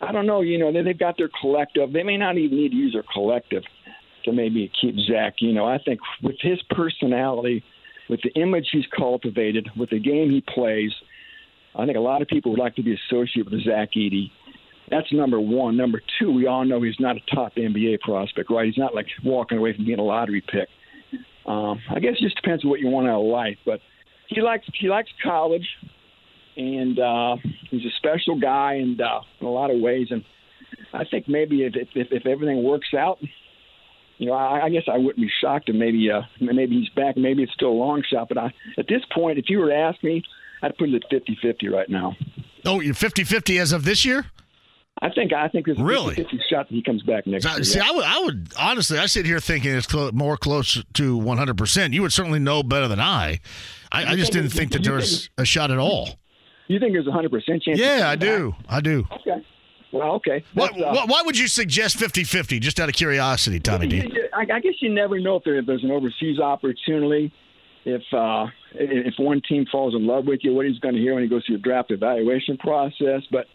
[0.00, 0.40] I don't know.
[0.40, 1.92] You know they, they've got their collective.
[1.92, 3.62] They may not even need to use their collective
[4.24, 5.34] to maybe keep Zach.
[5.40, 7.62] You know, I think with his personality,
[8.08, 10.92] with the image he's cultivated, with the game he plays,
[11.74, 14.30] I think a lot of people would like to be associated with Zach Edey.
[14.90, 15.76] That's number one.
[15.76, 18.66] Number two, we all know he's not a top NBA prospect, right?
[18.66, 20.68] He's not like walking away from being a lottery pick.
[21.46, 23.80] Um, I guess it just depends on what you want out of life, but
[24.28, 25.66] he likes he likes college,
[26.56, 27.36] and uh,
[27.70, 30.08] he's a special guy, and uh, in a lot of ways.
[30.10, 30.24] And
[30.92, 33.18] I think maybe if if, if everything works out,
[34.18, 37.16] you know, I, I guess I wouldn't be shocked if maybe uh, maybe he's back.
[37.16, 39.74] Maybe it's still a long shot, but I, at this point, if you were to
[39.74, 40.22] ask me,
[40.62, 42.16] I'd put it at 50-50 right now.
[42.64, 44.26] Oh, you're 50-50 as of this year?
[45.00, 46.14] I think I think there's a Really?
[46.16, 47.62] 50 shot that he comes back next year.
[47.64, 47.80] See.
[47.80, 51.56] I would, I would honestly, I sit here thinking it's clo- more close to 100.
[51.56, 53.38] percent You would certainly know better than I.
[53.92, 56.08] I, I just didn't think that there was a shot at all.
[56.66, 57.78] You think there's a hundred percent chance?
[57.78, 58.20] Yeah, I back?
[58.20, 58.54] do.
[58.68, 59.06] I do.
[59.20, 59.44] Okay.
[59.90, 60.44] Well, okay.
[60.52, 64.10] Why, uh, why, why would you suggest 50-50, just out of curiosity, Tommy You- D?
[64.12, 67.32] you- I, I guess you never know if, there, if there's an overseas opportunity.
[67.86, 71.14] If uh, if one team falls in love with you, what he's going to hear
[71.14, 73.22] when he goes through the draft evaluation process.
[73.30, 73.46] But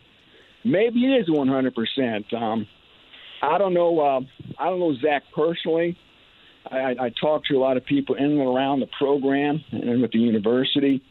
[0.64, 1.74] maybe it is 100.
[1.76, 2.68] percent um,
[3.41, 3.99] I don't know.
[3.99, 4.20] Uh,
[4.59, 5.97] I don't know Zach personally,
[6.72, 10.11] I, I talked to a lot of people in and around the program and with
[10.11, 11.01] the university,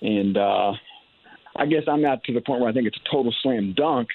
[0.00, 0.72] and uh,
[1.56, 4.08] I guess I'm not to the point where I think it's a total slam dunk.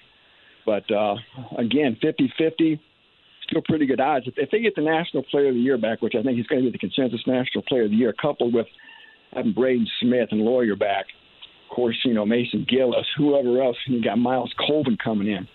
[0.65, 1.15] But uh,
[1.57, 2.79] again, 50-50,
[3.49, 4.27] still pretty good odds.
[4.27, 6.47] If, if they get the National Player of the Year back, which I think he's
[6.47, 8.67] going to be the consensus National Player of the Year, coupled with
[9.33, 11.05] having Braden Smith and Loyer back,
[11.69, 15.47] course, you know Mason Gillis, whoever else, you got Myles Colvin coming in.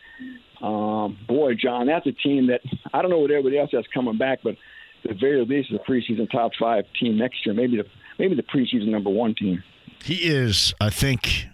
[0.63, 2.61] Um, boy, John, that's a team that
[2.93, 4.57] I don't know what everybody else has coming back, but
[5.05, 7.55] the very least, is a preseason top five team next year.
[7.55, 7.85] Maybe the
[8.19, 9.63] maybe the preseason number one team.
[10.05, 11.47] He is, I think,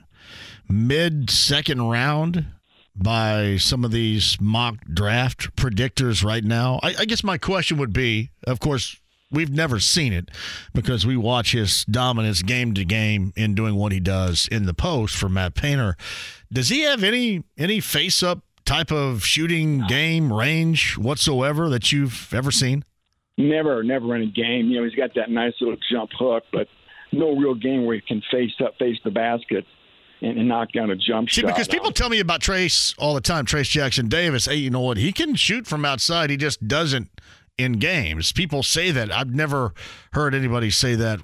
[0.68, 2.46] mid second round
[2.94, 6.80] by some of these mock draft predictors right now.
[6.82, 9.00] I, I, guess my question would be of course,
[9.30, 10.30] we've never seen it
[10.74, 14.74] because we watch his dominance game to game in doing what he does in the
[14.74, 15.96] post for Matt Painter.
[16.52, 22.32] Does he have any any face up type of shooting game range whatsoever that you've
[22.32, 22.84] ever seen?
[23.36, 24.66] Never, never in a game.
[24.66, 26.66] You know, he's got that nice little jump hook, but
[27.12, 29.64] no real game where he can face up, face the basket
[30.20, 31.46] and, and knock down a jump See, shot.
[31.46, 34.46] because people tell me about Trayce all the time, Trayce Jackson Davis.
[34.46, 34.96] Hey, you know what?
[34.96, 36.30] He can shoot from outside.
[36.30, 37.08] He just doesn't
[37.58, 38.32] in games.
[38.32, 39.12] People say that.
[39.12, 39.74] I've never
[40.12, 41.20] heard anybody say that.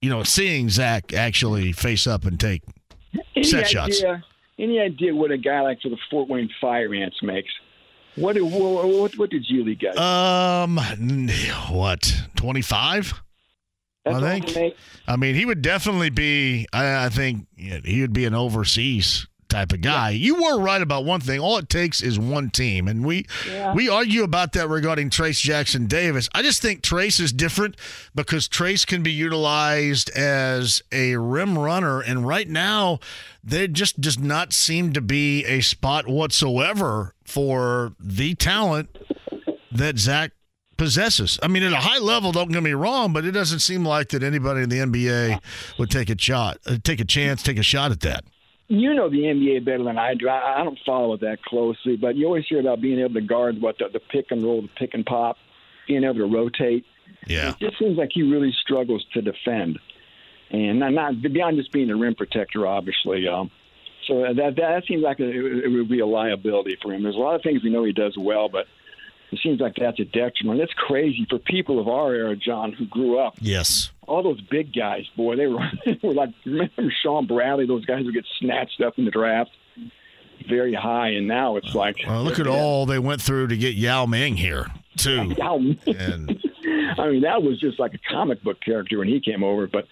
[0.00, 2.62] You know, seeing Zach actually face up and take
[3.36, 4.02] any set idea, shots.
[4.58, 7.50] Any idea what a guy like for the Fort Wayne Fire Ants makes?
[8.16, 9.96] What did what, what, what did G League get?
[9.98, 10.78] Um,
[11.70, 13.12] what twenty five?
[14.06, 14.74] I think.
[15.06, 16.66] I mean, he would definitely be.
[16.72, 20.10] I, I think he would be an overseas type of guy.
[20.10, 20.16] Yeah.
[20.16, 21.40] You were right about one thing.
[21.40, 23.74] All it takes is one team, and we yeah.
[23.74, 26.28] we argue about that regarding Trayce Jackson Davis.
[26.34, 27.76] I just think Trayce is different
[28.14, 33.00] because Trayce can be utilized as a rim runner, and right now
[33.44, 38.96] there just does not seem to be a spot whatsoever for the talent
[39.72, 40.32] that Zach
[40.80, 41.38] possesses.
[41.42, 44.08] I mean, at a high level, don't get me wrong, but it doesn't seem like
[44.08, 45.40] that anybody in the NBA
[45.78, 48.24] would take a shot, uh, take a chance, take a shot at that.
[48.70, 50.28] You know the NBA better than I do.
[50.28, 53.20] I, I don't follow it that closely, but you always hear about being able to
[53.20, 55.38] guard what the, the pick and roll, the pick and pop,
[55.88, 56.84] being able to rotate.
[57.26, 59.80] Yeah, it just seems like he really struggles to defend,
[60.52, 63.26] and not, not beyond just being a rim protector, obviously.
[63.26, 63.50] Um,
[64.06, 67.02] so that that seems like a, it, it would be a liability for him.
[67.02, 68.68] There's a lot of things we know he does well, but
[69.32, 70.58] it seems like that's a detriment.
[70.58, 73.34] That's crazy for people of our era, John, who grew up.
[73.40, 73.90] Yes.
[74.06, 78.04] All those big guys, boy, they were, they were like, remember Shawn Bradley, those guys
[78.04, 79.50] who get snatched up in the draft
[80.48, 81.96] very high, and now it's like.
[82.06, 84.66] Well, look at all they went through to get Yao Ming here,
[84.96, 85.34] too.
[85.38, 85.78] Yao Ming.
[85.86, 86.42] And...
[86.98, 89.66] I mean, that was just like a comic book character when he came over.
[89.66, 89.86] But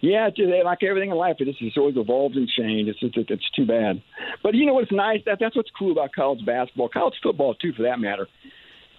[0.00, 2.88] yeah, just, like everything in life, it just always evolves and changed.
[2.88, 4.02] It's just, it's too bad.
[4.42, 5.20] But you know what's nice?
[5.26, 8.28] That that's what's cool about college basketball, college football too, for that matter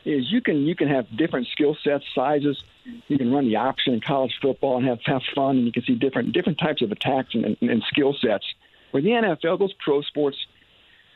[0.09, 2.63] is you can you can have different skill sets, sizes.
[3.07, 5.83] You can run the option in college football and have have fun, and you can
[5.83, 8.45] see different different types of attacks and, and, and skill sets.
[8.91, 10.37] Where the NFL, those pro sports,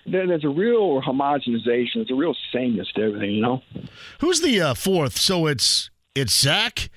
[0.06, 1.96] there, there's a real homogenization.
[1.96, 3.32] There's a real sameness to everything.
[3.32, 3.64] You know.
[4.20, 5.18] Who's the uh, fourth?
[5.18, 6.90] So it's it's Zach,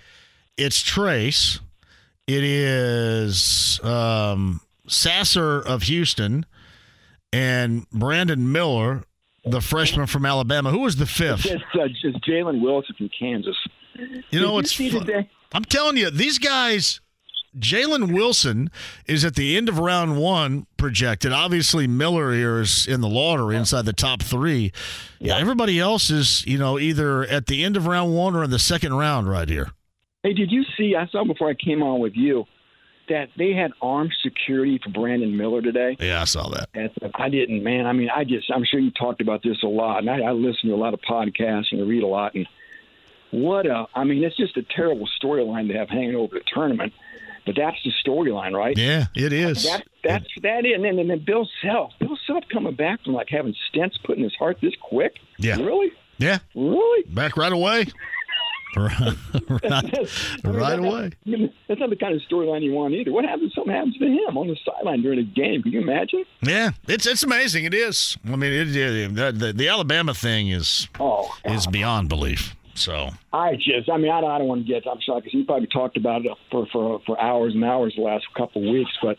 [0.58, 1.60] it's Trayce,
[2.26, 6.44] it is um, Sasser of Houston,
[7.32, 9.04] and Brandon Miller
[9.46, 10.70] the freshman from Alabama.
[10.70, 11.46] Who was the fifth?
[11.46, 13.56] It's, uh, it's Jalen Wilson from Kansas.
[14.30, 14.78] You know what's
[15.52, 17.00] I'm telling you, these guys.
[17.58, 18.70] Jalen Wilson
[19.06, 21.32] is at the end of round one projected.
[21.32, 24.72] Obviously, Miller here is in the lottery inside the top three.
[25.20, 28.50] Yeah, everybody else is, you know, either at the end of round one or in
[28.50, 29.70] the second round right here.
[30.22, 30.94] Hey, did you see?
[30.96, 32.44] I saw before I came on with you
[33.08, 35.96] that they had armed security for Brandon Miller today.
[36.00, 36.68] Yeah, I saw that.
[36.74, 37.86] Uh, I didn't, man.
[37.86, 40.32] I mean, I just, I'm sure you talked about this a lot, and I, I
[40.32, 42.34] listen to a lot of podcasts and I read a lot.
[42.34, 42.46] And
[43.30, 46.92] what a, I mean, it's just a terrible storyline to have hanging over the tournament.
[47.44, 48.76] But that's the storyline, right?
[48.76, 49.62] Yeah, it is.
[49.62, 50.74] That, that's that is.
[50.74, 54.16] And then, and then Bill Self, Bill Self coming back from like having stents put
[54.16, 55.14] in his heart this quick.
[55.38, 55.92] Yeah, really?
[56.18, 57.04] Yeah, really?
[57.08, 57.86] Back right away.
[58.76, 60.08] right,
[60.44, 61.10] right away.
[61.66, 63.10] That's not the kind of storyline you want either.
[63.10, 63.54] What happens?
[63.54, 65.62] Something happens to him on the sideline during a game.
[65.62, 66.24] Can you imagine?
[66.42, 67.64] Yeah, it's it's amazing.
[67.64, 68.18] It is.
[68.26, 72.54] I mean, it, it, the, the Alabama thing is oh, is beyond belief.
[72.74, 74.86] So I just, I mean, I don't, I don't want to get.
[74.86, 78.02] I'm shocked because you probably talked about it for for for hours and hours the
[78.02, 79.16] last couple of weeks, but.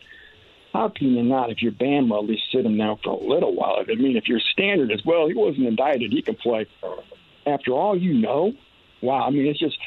[0.74, 3.54] How can you not, if you're Bama, at least sit him now for a little
[3.54, 3.78] while?
[3.80, 6.66] I mean, if your standard is, well, he wasn't indicted, he can play.
[7.46, 8.52] After all you know,
[9.02, 9.26] wow.
[9.26, 9.78] I mean, it's just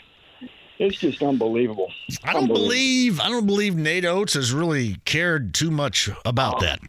[0.80, 1.92] it's just unbelievable.
[2.24, 2.70] I don't unbelievable.
[2.70, 6.66] believe I don't believe Nate Oats has really cared too much about oh.
[6.66, 6.80] that.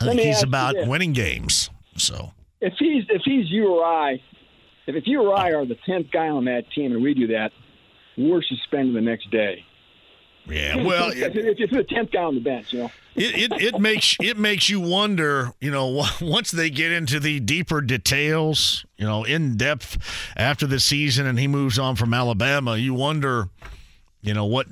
[0.00, 1.68] I think he's about winning games.
[1.96, 4.12] So if he's if he's you or I,
[4.86, 7.26] if, if you or I are the tenth guy on that team and we do
[7.28, 7.52] that,
[8.16, 9.64] we're suspended the next day.
[10.46, 12.90] Yeah, well, if, you're the tenth guy on the bench, you know.
[13.14, 17.40] it, it, it makes it makes you wonder, you know, once they get into the
[17.40, 19.98] deeper details, you know, in depth
[20.36, 23.48] after the season, and he moves on from Alabama, you wonder,
[24.22, 24.66] you know, what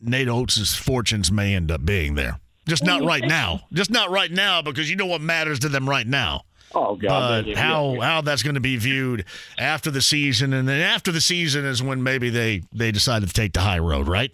[0.00, 2.40] Nate Oats' fortunes may end up being there.
[2.66, 3.62] Just not right now.
[3.72, 6.42] Just not right now because you know what matters to them right now.
[6.72, 7.46] Oh God!
[7.46, 9.24] But how how that's going to be viewed
[9.58, 13.32] after the season, and then after the season is when maybe they they decide to
[13.32, 14.30] take the high road, right?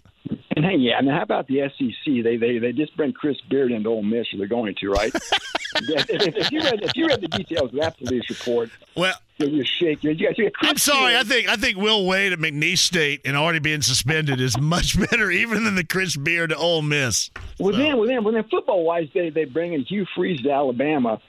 [0.57, 2.23] And hey, yeah, I mean, how about the SEC?
[2.23, 4.25] They they they just bring Chris Beard into Ole Miss.
[4.35, 5.13] They're going to, right?
[5.75, 10.03] if, you read if you read the details of that police report, well, you shake.
[10.03, 11.15] You guys, I'm sorry.
[11.15, 14.99] I think I think Will Wade at McNeese State and already being suspended is much
[15.11, 17.29] better even than the Chris Beard to Ole Miss.
[17.59, 17.77] Well, so.
[17.77, 21.21] then, well, then, well, then, football wise, they they bring in Hugh Freeze to Alabama.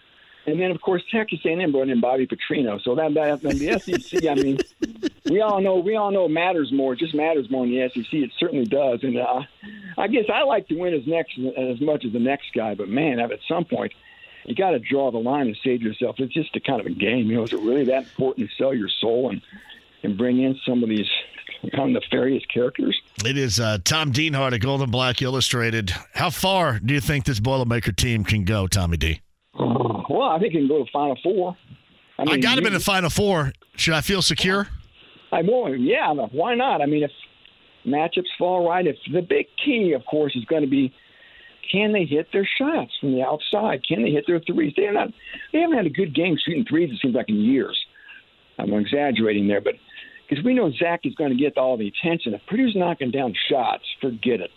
[0.46, 2.80] And then, of course, Texas A&M brought in Bobby Petrino.
[2.82, 4.58] So that, that and the SEC, I mean,
[5.26, 6.94] we all know we all know it matters more.
[6.94, 8.12] It just matters more in the SEC.
[8.12, 9.02] It certainly does.
[9.02, 9.42] And uh,
[9.98, 12.74] I guess I like to win as next as much as the next guy.
[12.74, 13.92] But man, at some point,
[14.46, 16.86] you got to draw the line and say to yourself, it's just a kind of
[16.86, 17.26] a game.
[17.26, 19.42] You know, is it really that important to sell your soul and
[20.02, 21.08] and bring in some of these
[21.74, 22.98] kind of nefarious characters?
[23.24, 25.92] It is uh, Tom Dienhart at Gold and Black Illustrated.
[26.14, 29.20] How far do you think this Boilermaker team can go, Tommy D?
[29.58, 31.56] Uh, well, I think it can go to Final Four.
[32.18, 33.52] I, mean, I got him in the Final Four.
[33.76, 34.68] Should I feel secure?
[35.32, 35.76] I will.
[35.76, 36.80] Yeah, why not?
[36.80, 37.10] I mean, if
[37.86, 40.92] matchups fall right, if the big key, of course, is going to be
[41.70, 43.86] can they hit their shots from the outside?
[43.86, 44.72] Can they hit their threes?
[44.76, 45.08] They're not.
[45.52, 46.90] They haven't had a good game shooting threes.
[46.90, 47.78] It seems like in years.
[48.58, 49.74] I'm exaggerating there, but
[50.28, 52.34] because we know Zach is going to get all the attention.
[52.34, 54.50] If Purdue's knocking down shots, forget it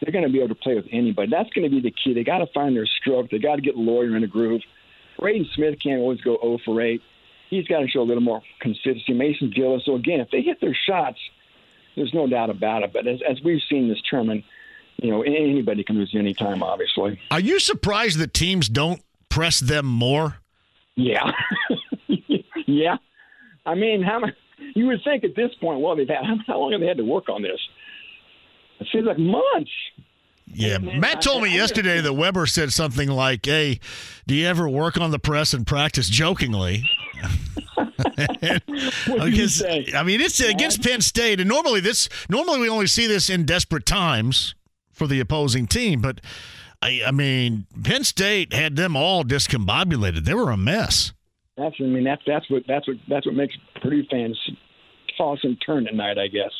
[0.00, 1.30] they're going to be able to play with anybody.
[1.30, 2.14] That's going to be the key.
[2.14, 3.30] They got to find their stroke.
[3.30, 4.62] They got to get Loyer in a groove.
[5.18, 7.00] Braden Smith can't always go 0 for 8.
[7.50, 9.12] He's got to show a little more consistency.
[9.12, 9.82] Mason Gillis.
[9.84, 11.18] So again, if they hit their shots,
[11.96, 12.92] there's no doubt about it.
[12.92, 14.44] But as, as we've seen this tournament,
[14.98, 16.62] you know, anybody can lose any time.
[16.62, 17.20] Obviously.
[17.30, 20.36] Are you surprised that teams don't press them more?
[20.96, 21.30] Yeah,
[22.66, 22.96] yeah.
[23.64, 24.32] I mean, how many?
[24.74, 27.04] You would think at this point, well, they've had how long have they had to
[27.04, 27.60] work on this?
[28.80, 29.70] It seems like months.
[30.46, 33.80] Yeah, Matt told me yesterday that Weber said something like, "Hey,
[34.26, 36.84] do you ever work on the press and practice?" Jokingly.
[38.16, 39.62] because,
[39.94, 43.44] I mean, it's against Penn State, and normally this normally we only see this in
[43.44, 44.54] desperate times
[44.92, 46.20] for the opposing team, but
[46.82, 50.24] I, I mean, Penn State had them all discombobulated.
[50.24, 51.12] They were a mess.
[51.56, 54.38] That's I mean that's that's what that's what that's what makes Purdue fans
[55.16, 56.52] toss and turn at night, I guess.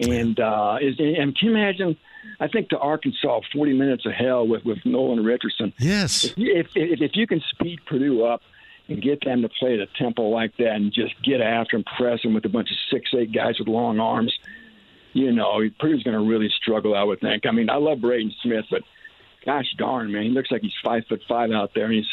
[0.00, 1.96] And uh, is and can you imagine?
[2.40, 5.72] I think to Arkansas, 40 minutes of hell with with Nolan Richardson.
[5.78, 6.24] Yes.
[6.24, 8.42] If you, if, if, if you can speed Purdue up
[8.88, 11.86] and get them to play at a tempo like that and just get after and
[11.96, 14.32] press them with a bunch of six eight guys with long arms,
[15.12, 16.96] you know, Purdue's going to really struggle.
[16.96, 17.46] I would think.
[17.46, 18.82] I mean, I love Braden Smith, but
[19.44, 22.08] gosh darn, man, he looks like he's five foot five out there, and he's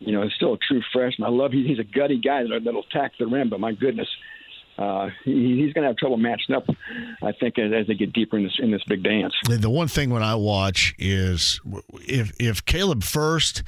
[0.00, 1.26] you know, he's still a true freshman.
[1.26, 4.08] I love he, he's a gutty guy that, that'll tack the rim, but my goodness,
[4.80, 6.64] uh, he, he's going to have trouble matching up.
[7.22, 9.34] I think as, as, they get deeper in this in this big dance.
[9.46, 11.60] The one thing when I watch is
[12.08, 13.62] if if Caleb Furst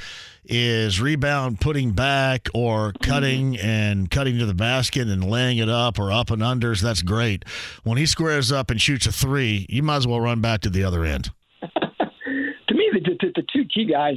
[0.45, 3.67] is rebound putting back or cutting mm-hmm.
[3.67, 7.45] and cutting to the basket and laying it up or up and unders, that's great.
[7.85, 10.71] When he squares up and shoots a three, you might as well run back to
[10.71, 11.31] the other end.
[11.61, 14.17] to me, the, the, the two key guys,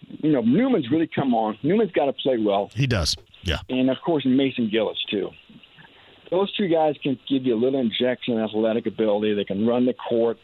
[0.00, 1.58] you know, Newman's really come on.
[1.64, 2.70] Newman's got to play well.
[2.72, 3.16] He does.
[3.42, 3.58] Yeah.
[3.68, 5.30] And of course, Mason Gillis too
[6.30, 9.34] those two guys can give you a little injection of athletic ability.
[9.34, 10.38] They can run the court,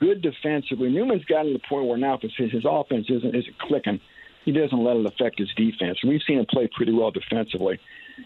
[0.00, 0.90] good defensively.
[0.90, 4.00] Newman's gotten to the point where now his, his offense isn't, isn't clicking.
[4.44, 5.98] He doesn't let it affect his defense.
[6.02, 7.78] We've seen him play pretty well defensively,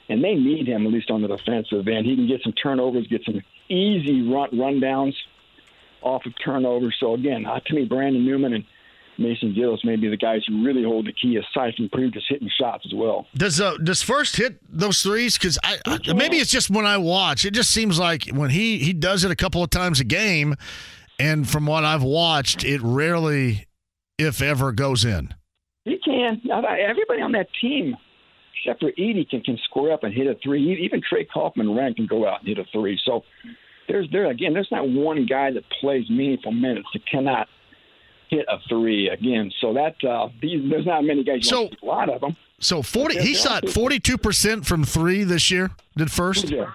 [0.08, 2.06] and they need him at least on the defensive end.
[2.06, 5.14] He can get some turnovers, get some easy run rundowns
[6.00, 6.96] off of turnovers.
[6.98, 8.64] So again, uh, to me, Brandon Newman and
[9.18, 12.50] Mason Gillis may be the guys who really hold the key aside from previous hitting
[12.60, 13.26] shots as well.
[13.34, 15.38] Does uh, does Furst hit those threes?
[15.38, 18.78] Because I, I, maybe it's just when I watch, it just seems like when he
[18.78, 20.54] he does it a couple of times a game,
[21.18, 23.66] and from what I've watched, it rarely,
[24.18, 25.34] if ever, goes in.
[25.84, 26.42] He can.
[26.50, 27.96] Everybody on that team,
[28.58, 30.80] except for Edey, can can score up and hit a three.
[30.82, 33.00] Even Trey Kaufman Renn can go out and hit a three.
[33.04, 33.22] So
[33.88, 34.52] there's there again.
[34.52, 37.48] There's not one guy that plays meaningful minutes that cannot
[38.30, 39.52] hit a three again.
[39.60, 41.48] So that uh, these, there's not many guys.
[41.48, 42.36] So a lot of them.
[42.60, 45.70] So forty, he shot forty two percent from three this year.
[45.96, 46.50] Did Furst.
[46.50, 46.72] Yeah.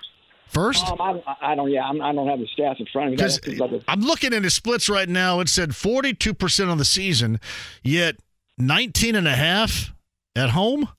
[0.47, 0.85] Furst?
[0.85, 1.71] Um, I, I, don't.
[1.71, 3.55] Yeah, I'm, I do not have the stats in front of me.
[3.55, 5.39] Because I'm looking at his splits right now.
[5.39, 7.39] It said 42 percent on the season,
[7.83, 8.17] yet
[8.57, 9.93] 19 and a half
[10.35, 10.89] at home.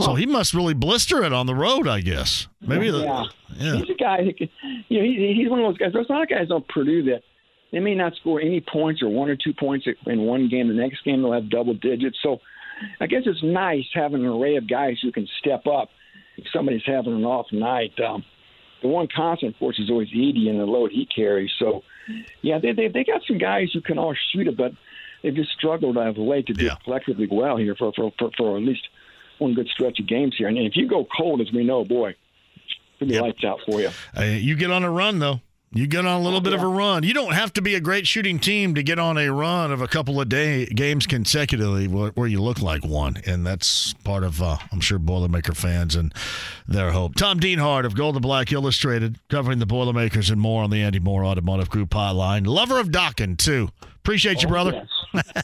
[0.00, 2.48] So he must really blister it on the road, I guess.
[2.60, 3.24] Maybe the, yeah.
[3.54, 3.76] yeah.
[3.76, 4.48] He's a guy who can,
[4.88, 5.92] you know, he, he's one of those guys.
[5.92, 7.22] There's a lot of guys on Purdue that
[7.74, 10.68] they may not score any points or one or two points in one game.
[10.68, 12.16] The next game they'll have double digits.
[12.22, 12.38] So
[13.00, 15.88] I guess it's nice having an array of guys who can step up
[16.36, 17.92] if somebody's having an off night.
[18.00, 18.24] Um,
[18.80, 21.50] the one constant, of course, is always Edey and the load he carries.
[21.58, 21.82] So,
[22.42, 24.72] yeah, they they, they got some guys who can all shoot it, but
[25.22, 26.76] they've just struggled of late to do Yeah.
[26.84, 28.86] collectively well here for, for for for at least
[29.38, 30.46] one good stretch of games here.
[30.48, 32.14] And if you go cold, as we know, boy,
[33.00, 33.22] it'll be Yep.
[33.22, 33.90] lights out for you.
[34.16, 35.40] Uh, you get on a run though.
[35.76, 37.02] You get on a little bit of a run.
[37.02, 39.82] You don't have to be a great shooting team to get on a run of
[39.82, 44.22] a couple of day games consecutively where, where you look like one, and that's part
[44.22, 46.14] of uh, I'm sure Boilermaker fans and
[46.68, 47.16] their hope.
[47.16, 51.00] Tom Dienhart of Gold and Black Illustrated covering the Boilermakers and more on the Andy
[51.00, 52.46] Moore Automotive Group hotline.
[52.46, 53.68] Lover of Dokken too.
[53.96, 54.86] Appreciate you, brother.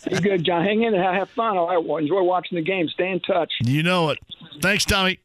[0.09, 0.63] Be good, John.
[0.63, 1.13] Hang in there.
[1.13, 1.57] Have fun.
[1.57, 1.85] All right.
[1.85, 2.89] Well, enjoy watching the game.
[2.89, 3.51] Stay in touch.
[3.65, 4.19] You know it.
[4.61, 5.19] Thanks, Tommy.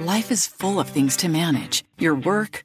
[0.00, 2.64] Life is full of things to manage your work,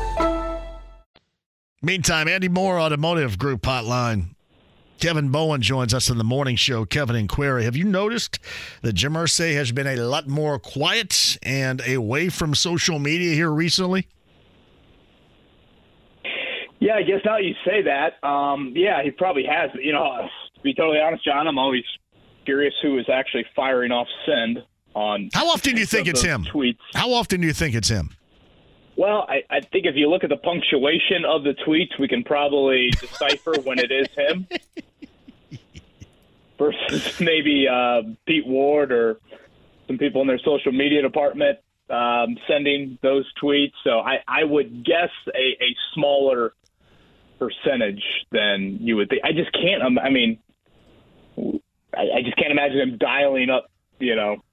[1.83, 4.35] Meantime, Andy Moore Automotive Group hotline.
[4.99, 6.85] Kevin Bowen joins us in the morning show.
[6.85, 7.63] Kevin and Query.
[7.63, 8.37] Have you noticed
[8.83, 13.49] that Jim Irsay has been a lot more quiet and away from social media here
[13.49, 14.07] recently?
[16.79, 19.71] Yeah, I guess now you say that, um, yeah, he probably has.
[19.73, 21.83] You know, to be totally honest, John, I'm always
[22.45, 24.59] curious who is actually firing off send
[24.93, 25.31] on.
[25.33, 26.45] How often do you think it's him?
[26.45, 26.77] Tweets.
[26.93, 28.11] How often do you think it's him?
[28.95, 32.23] Well, I, I think if you look at the punctuation of the tweets, we can
[32.23, 34.47] probably decipher when it is him
[36.57, 39.19] versus maybe uh, Pete Ward or
[39.87, 43.73] some people in their social media department um, sending those tweets.
[43.83, 46.53] So I, I would guess a, a smaller
[47.39, 49.23] percentage than you would think.
[49.23, 49.81] I just can't.
[49.81, 50.37] um, I mean,
[51.37, 53.69] I, I just can't imagine him dialing up,
[53.99, 54.43] you know,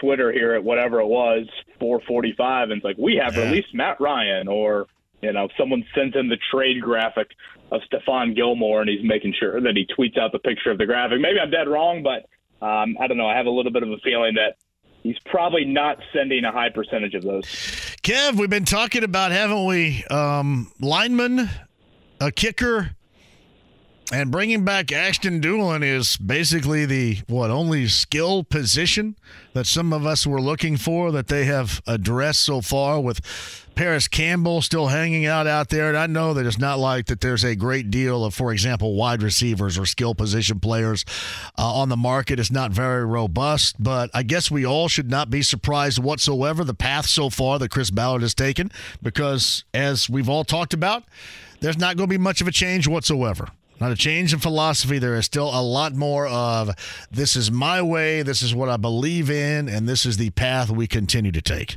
[0.00, 1.46] Twitter here at whatever it was,
[1.80, 3.44] 445, and it's like, we have Yeah.
[3.44, 4.86] released Matt Ryan, or,
[5.22, 7.28] you know, someone sends in the trade graphic
[7.70, 10.86] of Stephon Gilmore, and he's making sure that he tweets out the picture of the
[10.86, 11.20] graphic.
[11.20, 12.26] Maybe I'm dead wrong, but
[12.66, 13.26] um, I don't know.
[13.26, 14.56] I have a little bit of a feeling that
[15.02, 17.44] he's probably not sending a high percentage of those.
[18.02, 20.04] Kev, we've been talking about, haven't we?
[20.10, 21.50] Um, lineman,
[22.20, 22.95] a kicker,
[24.12, 29.16] and bringing back Ashton Dulin is basically the what only skill position
[29.52, 33.20] that some of us were looking for that they have addressed so far with
[33.74, 35.88] Parris Campbell still hanging out out there.
[35.88, 38.94] And I know that it's not like that there's a great deal of, for example,
[38.94, 41.04] wide receivers or skill position players
[41.58, 42.38] uh, on the market.
[42.38, 46.74] It's not very robust, but I guess we all should not be surprised whatsoever the
[46.74, 48.70] path so far that Chris Ballard has taken
[49.02, 51.04] because, as we've all talked about,
[51.60, 53.48] there's not going to be much of a change whatsoever.
[53.80, 54.98] Not a change in philosophy.
[54.98, 56.70] There is still a lot more of
[57.10, 60.70] this is my way, this is what I believe in, and this is the path
[60.70, 61.76] we continue to take.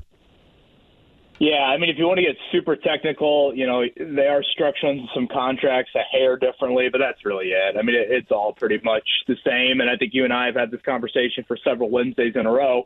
[1.39, 5.07] Yeah, I mean, if you want to get super technical, you know, they are structuring
[5.13, 7.77] some contracts a hair differently, but that's really it.
[7.77, 9.79] I mean, it, it's all pretty much the same.
[9.79, 12.51] And I think you and I have had this conversation for several Wednesdays in a
[12.51, 12.85] row.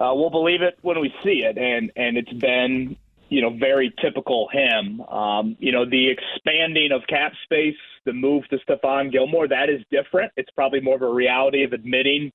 [0.00, 2.96] Uh, we'll believe it when we see it, and and it's been,
[3.28, 5.00] you know, very typical him.
[5.02, 9.82] Um, you know, the expanding of cap space, the move to Stephon Gilmore, that is
[9.90, 10.32] different.
[10.36, 12.32] It's probably more of a reality of admitting.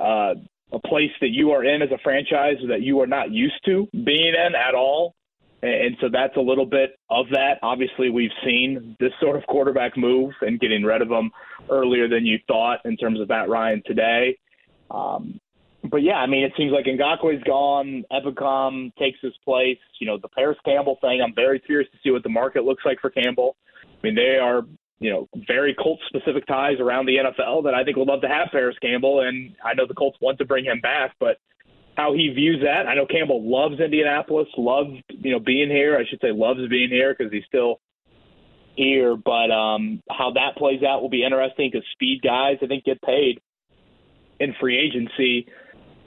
[0.00, 0.34] Uh,
[0.72, 3.86] a place that you are in as a franchise that you are not used to
[3.92, 5.14] being in at all.
[5.62, 7.58] And so that's a little bit of that.
[7.62, 11.30] Obviously, we've seen this sort of quarterback move and getting rid of him
[11.70, 14.36] earlier than you thought in terms of Matt Ryan today.
[14.90, 15.40] Um,
[15.90, 18.04] but yeah, I mean, it seems like Ngakoue's gone.
[18.10, 19.78] Ebukam takes his place.
[20.00, 21.20] You know, the Parris Campbell thing.
[21.22, 23.56] I'm very curious to see what the market looks like for Campbell.
[23.84, 24.62] I mean, they are
[25.00, 28.28] you know, very Colts specific ties around the NFL that I think would love to
[28.28, 29.20] have Parris Campbell.
[29.20, 31.36] And I know the Colts want to bring him back, but
[31.96, 35.96] how he views that, I know Campbell loves Indianapolis, loves, you know, being here.
[35.96, 37.80] I should say loves being here because he's still
[38.76, 39.16] here.
[39.16, 43.02] But um, how that plays out will be interesting because speed guys, I think, get
[43.02, 43.40] paid
[44.40, 45.48] in free agency.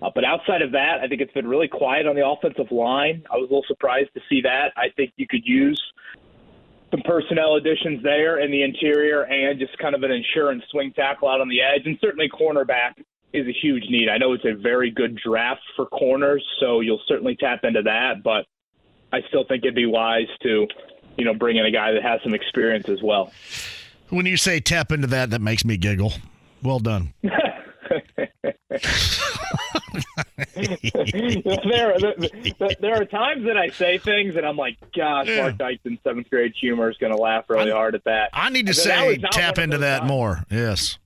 [0.01, 3.23] Uh, but outside of that, I think it's been really quiet on the offensive line.
[3.31, 4.71] I was a little surprised to see that.
[4.77, 5.81] I think you could use
[6.91, 11.27] some personnel additions there in the interior and just kind of an insurance swing tackle
[11.27, 11.85] out on the edge.
[11.85, 12.93] And certainly cornerback
[13.33, 14.07] is a huge need.
[14.09, 18.23] I know it's a very good draft for corners, so you'll certainly tap into that.
[18.23, 18.45] But
[19.11, 20.67] I still think it'd be wise to,
[21.17, 23.31] you know, bring in a guy that has some experience as well.
[24.09, 26.13] When you say tap into that, that makes me giggle.
[26.63, 27.13] Well done.
[30.55, 35.41] there, there, there are times that I say things and I'm like, gosh, Yeah.
[35.43, 38.29] Mark Dykton's seventh grade humor is going to laugh really hard at that.
[38.33, 40.09] I need to say tap into that times.
[40.09, 40.43] more.
[40.49, 40.97] Yes.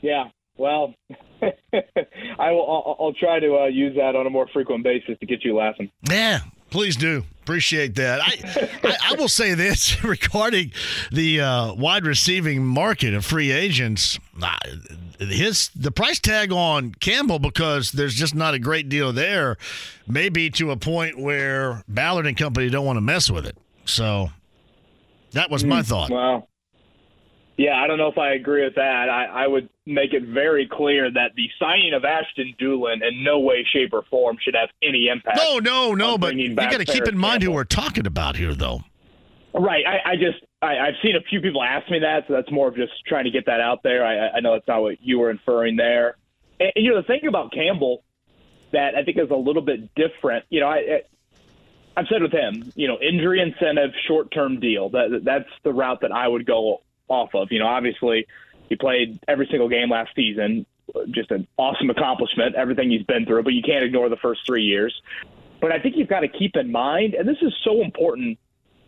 [0.00, 0.94] Yeah, well,
[1.42, 2.70] I will.
[2.70, 5.56] I'll, I'll try to uh, use that on a more frequent basis to get you
[5.56, 5.90] laughing.
[6.10, 7.24] Yeah, please do.
[7.42, 8.20] Appreciate that.
[8.20, 10.72] I, I, I will say this regarding
[11.10, 14.18] the uh, wide receiving market of free agents.
[14.42, 14.58] uh,
[15.18, 19.56] His the price tag on Campbell because there's just not a great deal there,
[20.08, 23.56] maybe to a point where Ballard and company don't want to mess with it.
[23.84, 24.30] So
[25.32, 26.10] that was my hmm, thought.
[26.10, 26.48] Well,
[27.56, 29.08] yeah, I don't know if I agree with that.
[29.08, 33.38] I, I would make it very clear that the signing of Ashton Dulin in no
[33.38, 35.36] way, shape, or form should have any impact.
[35.36, 36.18] No, no, no.
[36.18, 38.82] But you got to keep in mind who we're talking about here, though.
[39.52, 39.84] Right.
[39.86, 42.68] I, I just I, I've seen a few people ask me that, so that's more
[42.68, 44.04] of just trying to get that out there.
[44.04, 46.16] I, I know that's not what you were inferring there.
[46.58, 48.02] And, and, you know, the thing about Campbell
[48.72, 50.44] that I think is a little bit different.
[50.48, 51.02] You know, I, I
[51.96, 54.88] I've said with him, you know, injury incentive, short term deal.
[54.90, 57.52] That that's the route that I would go off of.
[57.52, 58.26] You know, obviously
[58.68, 60.66] he played every single game last season,
[61.10, 63.44] just an awesome accomplishment, everything he's been through.
[63.44, 64.94] But you can't ignore the first three years.
[65.60, 68.38] But I think you've got to keep in mind, and this is so important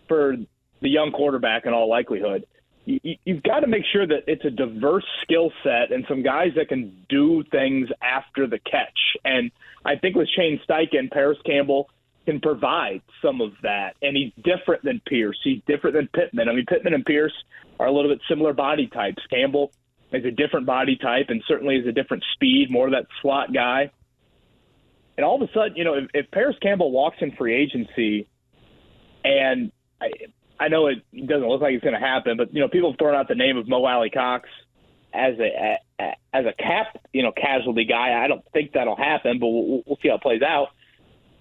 [0.09, 0.37] for
[0.81, 2.47] the young quarterback in all likelihood.
[2.85, 6.23] You, you- you've got to make sure that it's a diverse skill set and some
[6.23, 8.99] guys that can do things after the catch.
[9.25, 9.51] And
[9.85, 11.89] I think with Shane Steichen, Parris Campbell
[12.27, 13.97] can provide some of that.
[14.03, 15.39] And he's different than Pierce.
[15.43, 16.49] He's different than Pittman.
[16.49, 17.33] I mean, Pittman and Pierce
[17.79, 19.23] are a little bit similar body types.
[19.31, 19.73] Campbell
[20.13, 23.53] is a different body type and certainly is a different speed, more of that slot
[23.53, 23.91] guy.
[25.17, 28.29] And all of a sudden, you know, if, if Parris Campbell walks in free agency,
[29.25, 30.11] and I,
[30.59, 32.99] I know it doesn't look like it's going to happen, but you know, people have
[32.99, 34.49] thrown out the name of Mo Alie-Cox
[35.13, 38.23] as a, a as a cap, you know, casualty guy.
[38.23, 40.69] I don't think that'll happen, but we'll, we'll see how it plays out.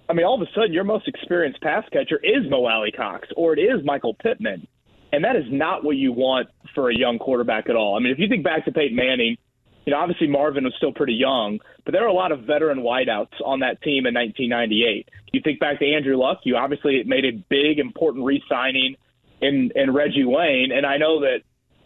[0.07, 3.53] I mean, all of a sudden, your most experienced pass catcher is Mo Alie-Cox, or
[3.57, 4.67] it is Michael Pittman,
[5.11, 7.97] and that is not what you want for a young quarterback at all.
[7.97, 9.37] I mean, if you think back to Peyton Manning,
[9.85, 12.79] you know, obviously Marvin was still pretty young, but there were a lot of veteran
[12.79, 15.09] wideouts on that team in 1998.
[15.31, 18.95] You think back to Andrew Luck, you obviously made a big, important re-signing
[19.41, 21.39] in in Reggie Wayne, and I know that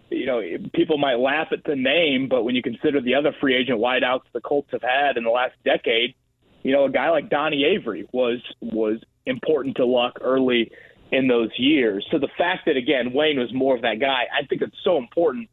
[0.09, 0.41] you know
[0.73, 4.23] people might laugh at the name, but when you consider the other free agent wideouts
[4.33, 6.15] the Colts have had in the last decade,
[6.63, 10.71] you know, a guy like Donnie Avery was was important to Luck early
[11.11, 12.05] in those years.
[12.11, 14.97] So the fact that again Wayne was more of that guy, I think it's so
[14.97, 15.49] important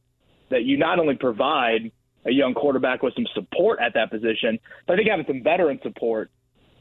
[0.50, 1.90] that you not only provide
[2.24, 5.78] a young quarterback with some support at that position, but I think having some veteran
[5.82, 6.30] support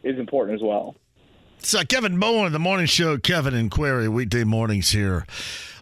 [0.04, 0.96] is important as well.
[1.60, 5.26] So Kevin Bowen, the morning show, Kevin and Query, weekday mornings here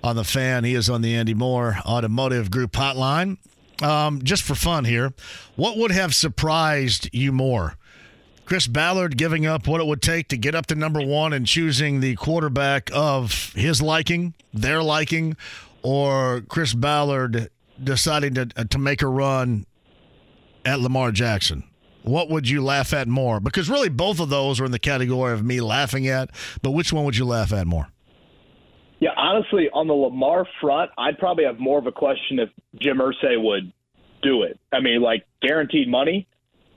[0.03, 0.63] on the fan.
[0.63, 3.37] He is on the Andy Moore Automotive Group hotline.
[3.81, 5.13] Um, just for fun here,
[5.55, 7.75] what would have surprised you more?
[8.45, 11.45] Chris Ballard giving up what it would take to get up to number one and
[11.45, 15.35] choosing the quarterback of his liking, their liking,
[15.81, 17.49] or Chris Ballard
[17.81, 19.65] deciding to to make a run
[20.65, 21.63] at Lamar Jackson?
[22.03, 23.39] What would you laugh at more?
[23.39, 26.29] Because really, both of those are in the category of me laughing at.
[26.61, 27.87] But which one would you laugh at more?
[28.99, 32.49] Yeah, honestly, on the Lamar front, I'd probably have more of a question if
[32.79, 33.71] Jim Irsay would
[34.21, 34.59] do it.
[34.71, 36.27] I mean, like guaranteed money,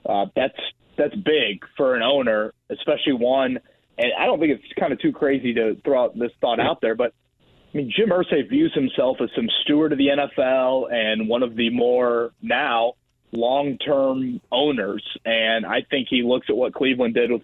[0.05, 0.57] uh, that's
[0.97, 3.59] that's big for an owner, especially one.
[3.97, 6.81] And I don't think it's kind of too crazy to throw out this thought out
[6.81, 7.13] there, but
[7.73, 11.55] I mean, Jim Irsay views himself as some steward of the NFL and one of
[11.55, 12.93] the more now
[13.31, 15.03] long-term owners.
[15.25, 17.41] And I think he looks at what Cleveland did with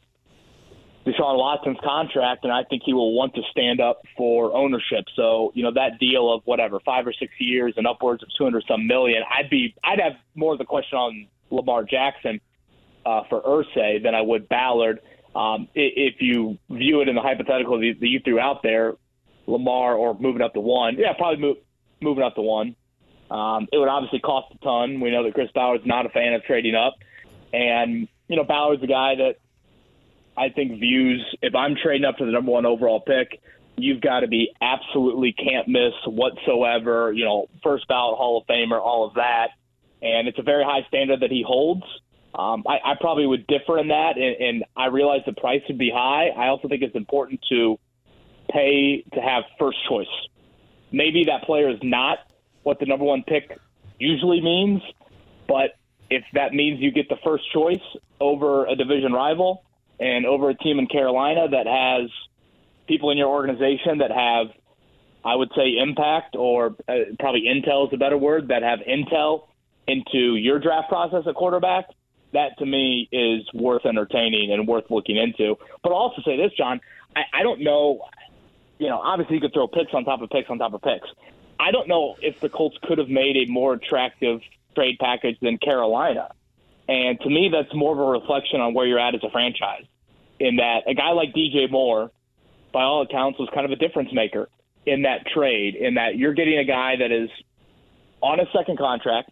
[1.05, 5.03] Deshaun Watson's contract, and I think he will want to stand up for ownership.
[5.17, 8.45] So, you know, that deal of whatever five or six years and upwards of two
[8.45, 12.39] hundred some million, I'd be, I'd have more of the question on Lamar Jackson
[13.05, 15.01] uh, for Irsay than I would Ballard.
[15.35, 18.93] Um, if you view it in the hypothetical that you threw out there,
[19.45, 21.57] Lamar or moving up to one, yeah, probably move,
[21.99, 22.77] moving up to one.
[23.33, 24.99] Um, it would obviously cost a ton.
[24.99, 26.93] We know that Chris Ballard's not a fan of trading up,
[27.51, 29.37] and you know Ballard's a guy that
[30.37, 33.41] I think views if I'm trading up to the number one overall pick,
[33.75, 37.11] you've got to be absolutely can't miss whatsoever.
[37.11, 39.47] You know, first ballot Hall of Famer, all of that,
[40.03, 41.83] and it's a very high standard that he holds.
[42.35, 45.79] Um, I, I probably would differ in that, and, and I realize the price would
[45.79, 46.27] be high.
[46.29, 47.79] I also think it's important to
[48.51, 50.05] pay to have first choice.
[50.91, 52.19] Maybe that player is not
[52.63, 53.57] what the number one pick
[53.99, 54.81] usually means,
[55.47, 55.71] but
[56.09, 57.81] if that means you get the first choice
[58.19, 59.63] over a division rival
[59.99, 62.09] and over a team in Carolina that has
[62.87, 64.47] people in your organization that have,
[65.23, 69.47] I would say, impact or uh, probably intel is a better word, that have intel
[69.87, 71.85] into your draft process at quarterback,
[72.33, 75.55] that to me is worth entertaining and worth looking into.
[75.81, 76.81] But I'll also say this, John,
[77.15, 78.01] I, I don't know.
[78.79, 81.07] You know, obviously you could throw picks on top of picks on top of picks.
[81.59, 84.41] I don't know if the Colts could have made a more attractive
[84.75, 86.29] trade package than Carolina.
[86.87, 89.85] And to me, that's more of a reflection on where you're at as a franchise.
[90.39, 92.11] In that a guy like DJ Moore,
[92.73, 94.49] by all accounts, was kind of a difference maker
[94.85, 95.75] in that trade.
[95.75, 97.29] In that you're getting a guy that is
[98.21, 99.31] on a second contract,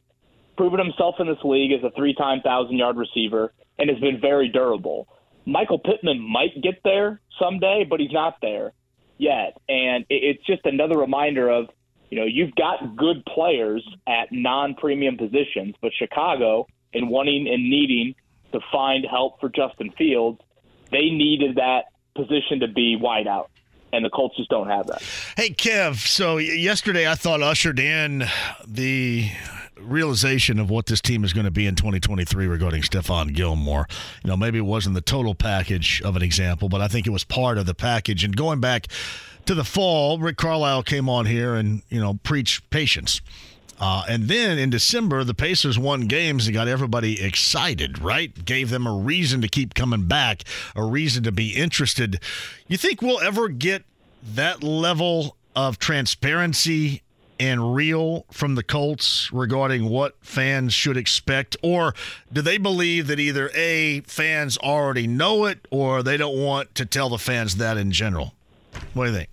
[0.57, 5.07] proven himself in this league as a three-time thousand-yard receiver, and has been very durable.
[5.45, 8.73] Michael Pittman might get there someday, but he's not there
[9.17, 9.57] yet.
[9.67, 11.67] And it's just another reminder of
[12.11, 18.13] you know, you've got good players at non-premium positions, but Chicago, in wanting and needing
[18.51, 20.39] to find help for Justin Fields,
[20.91, 23.49] they needed that position to be wide out.
[23.93, 25.01] And the Colts just don't have that.
[25.35, 25.95] Hey, Kev.
[25.95, 28.25] So yesterday I thought ushered in
[28.67, 29.29] the
[29.79, 33.87] realization of what this team is going to be in 2023 regarding Stephon Gilmore.
[34.23, 37.09] You know, maybe it wasn't the total package of an example, but I think it
[37.09, 38.23] was part of the package.
[38.23, 38.87] And going back
[39.45, 43.21] to the fall, Rick Carlisle came on here and, you know, preached patience.
[43.79, 48.45] Uh, and then in December, the Pacers won games and got everybody excited, right?
[48.45, 50.43] Gave them a reason to keep coming back,
[50.75, 52.19] a reason to be interested.
[52.67, 53.83] You think we'll ever get
[54.35, 57.01] that level of transparency
[57.39, 61.57] and real from the Colts regarding what fans should expect?
[61.63, 61.95] Or
[62.31, 66.85] do they believe that either A, fans already know it, or they don't want to
[66.85, 68.35] tell the fans that in general?
[68.93, 69.29] What do you think?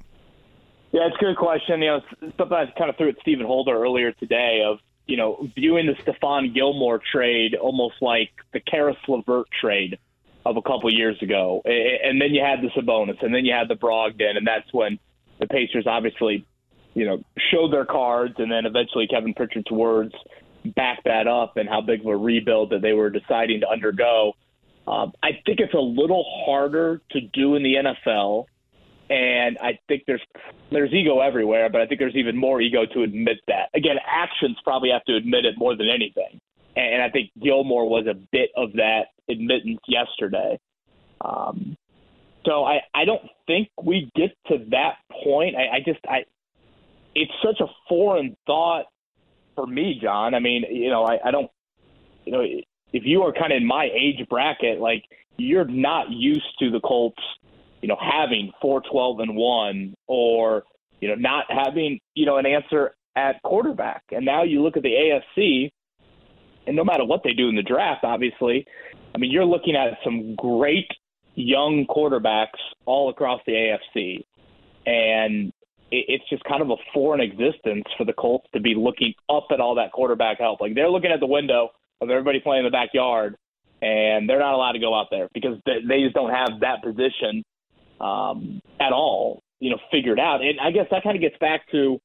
[0.92, 1.82] Yeah, it's a good question.
[1.82, 2.00] You know,
[2.38, 5.94] something I kind of threw at Stephen Holder earlier today of, you know, viewing the
[6.02, 9.98] Stephon Gilmore trade almost like the Caris LeVert trade
[10.46, 11.62] of a couple years ago.
[11.64, 14.98] And then you had the Sabonis, and then you had the Brogdon, and that's when
[15.38, 16.46] the Pacers obviously,
[16.94, 20.14] you know, showed their cards, and then eventually Kevin Pritchard's words
[20.64, 24.32] backed that up and how big of a rebuild that they were deciding to undergo.
[24.86, 28.46] Um, I think it's a little harder to do in the NFL
[29.10, 30.22] and I think there's
[30.70, 33.70] there's ego everywhere, but I think there's even more ego to admit that.
[33.74, 36.40] Again, actions probably have to admit it more than anything,
[36.76, 40.58] and I think Gilmore was a bit of that admittance yesterday.
[41.20, 41.76] Um,
[42.44, 45.56] so I I don't think we get to that point.
[45.56, 46.24] I, I just I
[47.14, 48.86] it's such a foreign thought
[49.54, 50.34] for me, John.
[50.34, 51.50] I mean, you know, I, I don't
[52.24, 52.42] you know
[52.92, 55.04] if you are kind of in my age bracket, like
[55.36, 57.22] you're not used to the Colts
[57.80, 60.64] you know, having four twelve and one or,
[61.00, 64.02] you know, not having, you know, an answer at quarterback.
[64.10, 65.70] And now you look at the AFC
[66.68, 68.66] and no matter what they do in the draft, obviously,
[69.14, 70.86] I mean, you're looking at some great
[71.34, 74.24] young quarterbacks all across the AFC.
[74.86, 75.52] And
[75.90, 79.60] it's just kind of a foreign existence for the Colts to be looking up at
[79.60, 80.60] all that quarterback help.
[80.60, 81.70] Like they're looking at the window
[82.02, 83.36] of everybody playing in the backyard,
[83.80, 87.42] and they're not allowed to go out there because they just don't have that position
[88.00, 90.40] um, at all, you know, figured out.
[90.42, 92.00] And I guess that kind of gets back to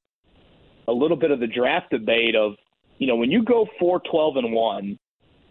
[0.88, 2.54] a little bit of the draft debate of,
[2.98, 5.00] you know, when you go four twelve and 1,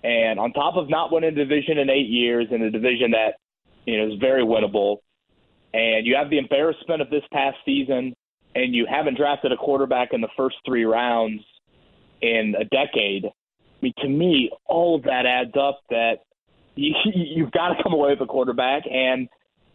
[0.05, 3.35] and on top of not winning a division in eight years in a division that,
[3.87, 4.99] you know, is very winnable,
[5.75, 8.15] and you have the embarrassment of this past season,
[8.55, 11.43] and you haven't drafted a quarterback in the first three rounds
[12.21, 13.27] in a decade.
[13.27, 13.31] I
[13.81, 16.19] mean, to me, all of that adds up that
[16.75, 18.85] you, you've got to come away with a quarterback.
[18.91, 19.29] And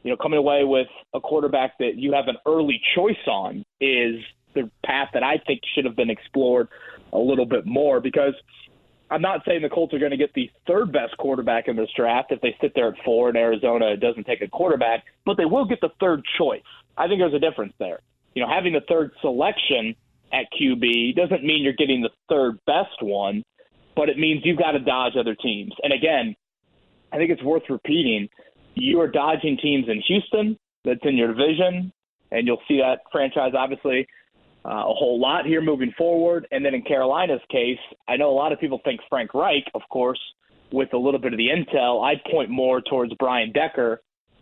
[0.07, 4.23] you know, coming away with a quarterback that you have an early choice on is
[4.55, 6.69] the path that I think should have been explored
[7.11, 8.33] a little bit more because
[9.11, 11.89] I'm not saying the Colts are going to get the third best quarterback in this
[11.93, 15.35] draft if they sit there at four and Arizona it doesn't take a quarterback, but
[15.35, 16.61] they will get the third choice.
[16.95, 17.99] I think there's a difference there.
[18.33, 19.93] You know, having the third selection
[20.31, 23.43] at QB doesn't mean you're getting the third best one,
[23.93, 25.73] but it means you've got to dodge other teams.
[25.83, 26.33] And again,
[27.11, 28.29] I think it's worth repeating
[28.79, 31.91] you are dodging teams in Houston that's in your division,
[32.31, 34.07] and you'll see that franchise obviously
[34.65, 36.47] uh, a whole lot here moving forward.
[36.51, 39.81] And then in Carolina's case, I know a lot of people think Frank Reich, of
[39.89, 40.19] course,
[40.71, 42.05] with a little bit of the intel.
[42.05, 44.01] I'd point more towards Brian Decker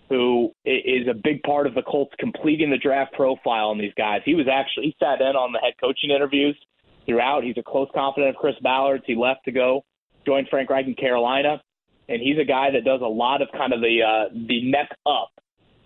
[0.09, 4.21] who is a big part of the Colts completing the draft profile on these guys.
[4.23, 6.55] He was actually he sat in on the head coaching interviews
[7.05, 7.43] throughout.
[7.43, 9.03] He's a close confidant of Chris Ballard's.
[9.07, 9.83] He left to go
[10.25, 11.61] join Frank Reich in Carolina,
[12.07, 14.89] and he's a guy that does a lot of kind of the uh, the neck
[15.05, 15.31] up,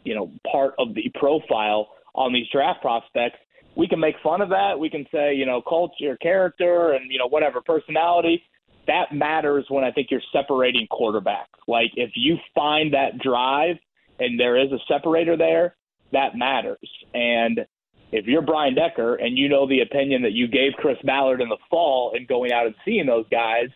[0.03, 3.37] you know, part of the profile on these draft prospects.
[3.75, 4.77] We can make fun of that.
[4.77, 8.43] We can say, you know, culture, character, and you know, whatever personality.
[8.87, 11.45] That matters when I think you're separating quarterbacks.
[11.67, 13.75] Like if you find that drive
[14.19, 15.75] and there is a separator there,
[16.11, 16.89] that matters.
[17.13, 17.65] And
[18.11, 21.49] if you're Brian Decker and you know the opinion that you gave Chris Ballard in
[21.49, 23.69] the fall and going out and seeing those guys,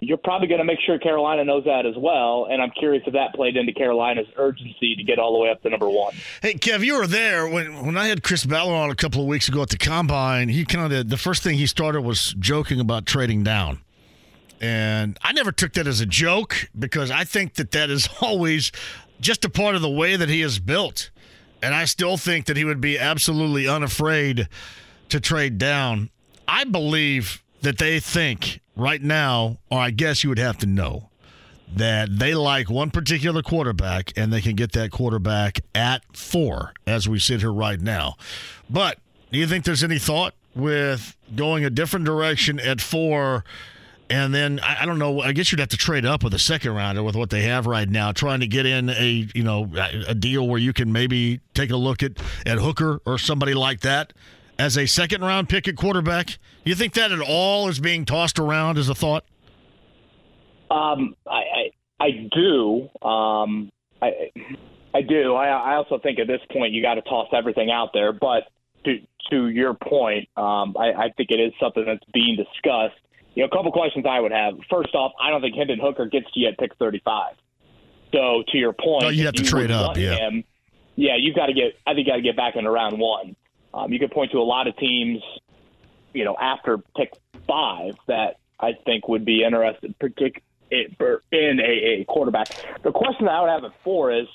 [0.00, 2.48] you're probably going to make sure Carolina knows that as well.
[2.50, 5.62] And I'm curious if that played into Carolina's urgency to get all the way up
[5.62, 6.14] to number one.
[6.42, 9.26] Hey, Kev, you were there when when I had Chris Ballard on a couple of
[9.26, 10.48] weeks ago at the combine.
[10.48, 13.80] He kind of the first thing he started was joking about trading down.
[14.60, 18.72] And I never took that as a joke because I think that that is always
[19.20, 21.10] just a part of the way that he is built.
[21.62, 24.48] And I still think that he would be absolutely unafraid
[25.10, 26.08] to trade down.
[26.48, 31.10] I believe that they think right now, or I guess you would have to know,
[31.74, 37.08] that they like one particular quarterback and they can get that quarterback at four as
[37.08, 38.16] we sit here right now.
[38.68, 38.98] But
[39.30, 43.44] do you think there's any thought with going a different direction at four?
[44.08, 45.20] And then I, don't know.
[45.20, 47.68] I guess you'd have to trade up with a second rounder with what they have
[47.68, 49.70] right now, trying to get in a you know
[50.08, 53.80] a deal where you can maybe take a look at at Hooker or somebody like
[53.82, 54.12] that
[54.58, 56.38] as a second round pick at quarterback.
[56.70, 59.24] You think that at all is being tossed around as a thought?
[60.70, 62.88] Um, I I, I do.
[63.04, 64.30] Um, I
[64.94, 65.34] I do.
[65.34, 68.12] I I also think at this point you got to toss everything out there.
[68.12, 68.44] But
[68.84, 69.00] to
[69.32, 73.00] to your point, um, I, I think it is something that's being discussed
[73.34, 74.54] you know, a couple questions I would have.
[74.70, 77.34] First off, I don't think Hendon Hooker gets to you at pick 35.
[78.12, 79.96] So to your point, oh, you have to trade up.
[79.96, 80.44] Yeah, him,
[80.94, 81.74] yeah, you've got to get.
[81.84, 83.34] I think you got to get back into round one.
[83.74, 85.20] Um, you could point to a lot of teams,
[86.12, 87.12] you know, after pick
[87.46, 90.42] five that I think would be interested, particularly
[90.72, 90.86] eh,
[91.32, 92.48] in a, a quarterback.
[92.82, 94.26] The question that I would have at four is,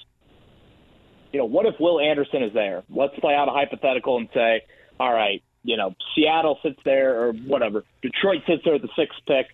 [1.31, 2.83] you know, what if Will Anderson is there?
[2.89, 4.61] Let's play out a hypothetical and say,
[4.99, 7.83] all right, you know, Seattle sits there or whatever.
[8.01, 9.47] Detroit sits there at the sixth pick.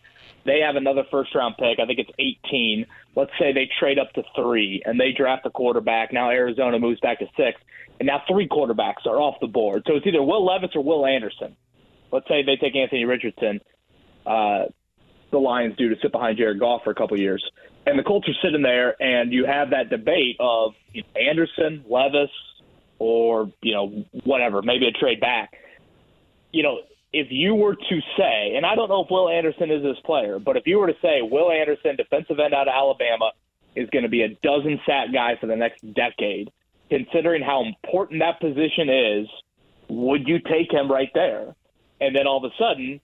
[0.45, 1.79] They have another first round pick.
[1.79, 2.85] I think it's 18.
[3.15, 6.11] Let's say they trade up to three and they draft a quarterback.
[6.11, 7.61] Now Arizona moves back to six,
[7.99, 9.83] and now three quarterbacks are off the board.
[9.87, 11.55] So it's either Will Levis or Will Anderson.
[12.11, 13.59] Let's say they take Anthony Richardson.
[14.25, 14.65] Uh,
[15.31, 17.43] the Lions do to sit behind Jared Goff for a couple years,
[17.85, 21.85] and the Colts are sitting there, and you have that debate of you know, Anderson,
[21.89, 22.29] Levis,
[22.99, 25.51] or you know whatever, maybe a trade back
[26.51, 26.79] you know,
[27.13, 30.39] if you were to say, and I don't know if Will Anderson is this player,
[30.39, 33.31] but if you were to say Will Anderson, defensive end out of Alabama,
[33.75, 36.51] is going to be a dozen sack guy for the next decade,
[36.89, 39.27] considering how important that position is,
[39.89, 41.55] would you take him right there?
[42.01, 42.99] And then all of a sudden,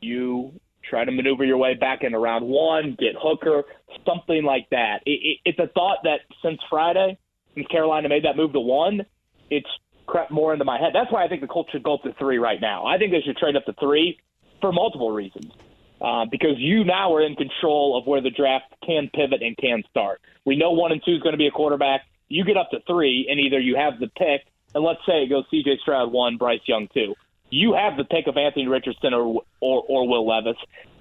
[0.00, 0.52] you
[0.88, 3.62] try to maneuver your way back into round one, get Hooker,
[4.06, 5.00] something like that.
[5.06, 7.18] It, it, it's a thought that since Friday,
[7.54, 9.02] since Carolina made that move to one,
[9.50, 9.68] it's
[10.06, 10.90] crept more into my head.
[10.92, 12.86] That's why I think the Colts should go up to three right now.
[12.86, 14.18] I think they should trade up to three
[14.60, 15.52] for multiple reasons.
[16.00, 19.82] Uh, because you now are in control of where the draft can pivot and can
[19.90, 20.20] start.
[20.46, 22.02] We know one and two is going to be a quarterback.
[22.28, 24.46] You get up to three, and either you have the pick,
[24.76, 25.78] and let's say it goes C.J.
[25.82, 27.16] Stroud one, Bryce Young two.
[27.50, 30.56] You have the pick of Anthony Richardson or or, or Will Levis,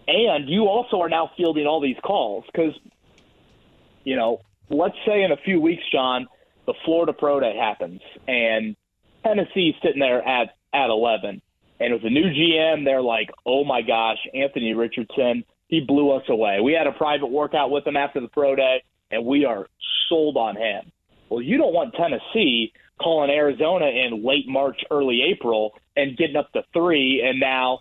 [0.07, 2.73] and you also are now fielding all these calls because,
[4.03, 6.27] you know, let's say in a few weeks, John,
[6.65, 8.75] the Florida Pro Day happens, and
[9.23, 11.41] Tennessee sitting there at at 11,
[11.79, 16.23] and with a new GM, they're like, "Oh my gosh, Anthony Richardson, he blew us
[16.29, 19.67] away." We had a private workout with him after the pro day, and we are
[20.07, 20.91] sold on him.
[21.29, 26.51] Well, you don't want Tennessee calling Arizona in late March, early April, and getting up
[26.53, 27.79] to three, and now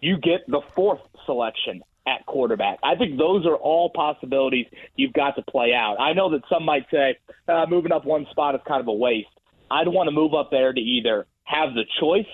[0.00, 2.78] you get the fourth selection at quarterback.
[2.82, 5.96] I think those are all possibilities you've got to play out.
[5.98, 7.16] I know that some might say
[7.48, 9.28] uh, moving up one spot is kind of a waste.
[9.70, 12.26] I'd want to move up there to either have the choice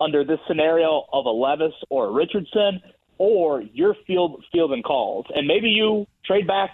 [0.00, 2.80] under this scenario of a Levis or a Richardson,
[3.18, 6.70] or your field fielding calls, and maybe you trade back,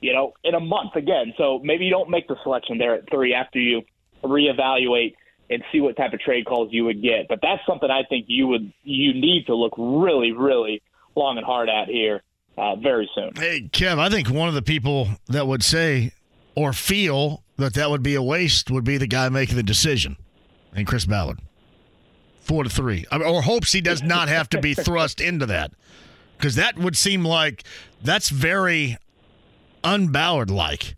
[0.00, 1.34] you know, in a month again.
[1.36, 3.82] So maybe you don't make the selection there at three after you
[4.24, 5.14] reevaluate
[5.52, 7.28] and see what type of trade calls you would get.
[7.28, 10.82] But that's something I think you would you need to look really, really
[11.14, 12.22] long and hard at here
[12.56, 13.32] uh, very soon.
[13.36, 16.12] Hey, Kev, I think one of the people that would say
[16.54, 20.16] or feel that that would be a waste would be the guy making the decision,
[20.74, 21.38] and Chris Ballard.
[22.40, 25.72] Four to three, or hopes he does not have to be thrust into that,
[26.36, 27.62] because that would seem like
[28.02, 28.96] that's very
[29.84, 30.96] unballard like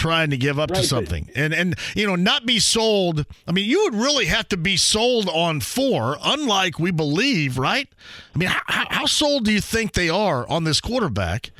[0.00, 1.30] trying to give up to Right, but- something.
[1.36, 3.24] And and you know, not be sold.
[3.46, 7.88] I mean, you would really have to be sold on four, unlike we believe, right?
[8.34, 11.52] I mean, how, how sold do you think they are on this quarterback?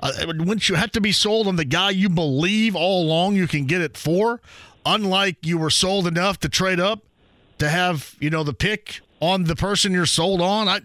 [0.00, 3.48] Uh, wouldn't you have to be sold on the guy you believe all along you
[3.48, 4.40] can get it for
[4.86, 7.00] unlike you were sold enough to trade up
[7.58, 10.68] to have you know the pick on the person you're sold on?
[10.68, 10.80] I,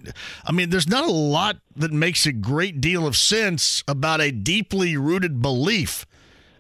[0.46, 4.32] I mean, there's not a lot that makes a great deal of sense about a
[4.32, 6.08] deeply rooted belief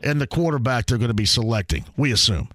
[0.04, 1.86] in the quarterback they're going to be selecting.
[1.98, 2.50] We assume.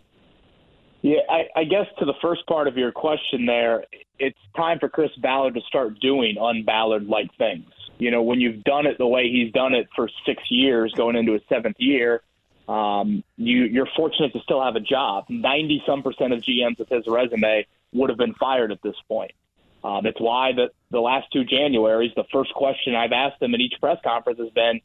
[1.02, 3.84] Yeah, I, I guess to the first part of your question there,
[4.18, 7.70] it's time for Chris Ballard to start doing un-Ballard like things.
[7.98, 11.16] You know, when you've done it the way he's done it for six years, going
[11.16, 12.22] into his seventh year,
[12.68, 15.24] um, you, you're fortunate to still have a job.
[15.28, 19.32] Ninety some percent of GMs with his resume would have been fired at this point.
[19.82, 23.60] Um, it's why the the last two Januaries, the first question I've asked them in
[23.60, 24.80] each press conference has been,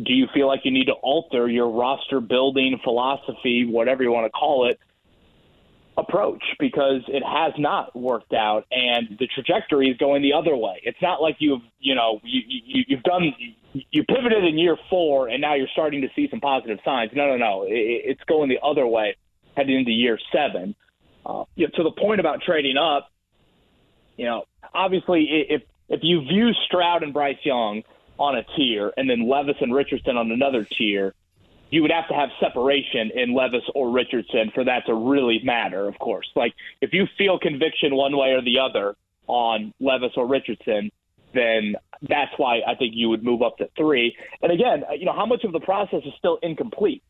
[0.00, 4.26] "Do you feel like you need to alter your roster building philosophy, whatever you want
[4.26, 4.78] to call it,
[5.96, 10.80] approach because it has not worked out and the trajectory is going the other way.
[10.84, 13.34] It's not like you've, you know, you, you, you've done,
[13.72, 17.10] you pivoted in year four and now you're starting to see some positive signs.
[17.14, 17.64] No, no, no.
[17.64, 19.16] It, it's going the other way
[19.56, 20.74] heading into year seven.
[21.26, 23.10] Uh, you know, to the point about trading up,
[24.16, 27.82] you know, obviously if, if you view Stroud and Bryce Young
[28.22, 31.12] on a tier and then Levis and Richardson on another tier,
[31.70, 35.88] you would have to have separation in Levis or Richardson for that to really matter,
[35.88, 36.28] of course.
[36.36, 38.94] Like, if you feel conviction one way or the other
[39.26, 40.92] on Levis or Richardson,
[41.34, 44.14] then that's why I think you would move up to three.
[44.40, 47.02] And again, you know, how much of the process is still incomplete?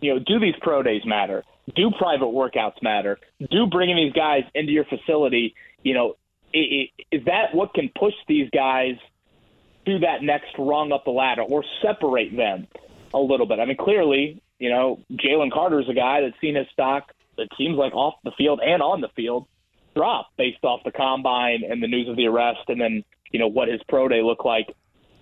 [0.00, 1.42] You know, do these pro days matter?
[1.74, 3.18] Do private workouts matter?
[3.50, 6.14] Do bringing these guys into your facility, you know,
[6.52, 8.96] is that what can push these guys
[9.86, 12.66] to that next rung up the ladder or separate them
[13.12, 13.58] a little bit.
[13.58, 17.76] I mean, clearly, you know, Jalen Carter's a guy that's seen his stock, it seems
[17.76, 19.46] like off the field and on the field,
[19.94, 23.48] drop based off the combine and the news of the arrest and then, you know,
[23.48, 24.66] what his pro day looked like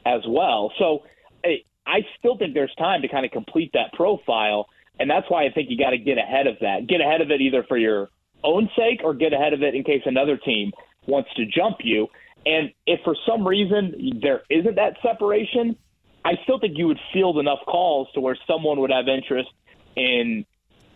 [0.07, 0.73] as well.
[0.79, 1.05] So
[1.45, 4.67] I, I still think there's time to kind of complete that profile.
[4.99, 6.87] And that's why I think you got to get ahead of that.
[6.87, 8.11] Get ahead of it either for your
[8.45, 10.73] own sake or get ahead of it in case another team
[11.07, 12.09] wants to jump you.
[12.45, 15.76] And if for some reason there isn't that separation,
[16.24, 19.51] I still think you would field enough calls to where someone would have interest
[19.97, 20.45] in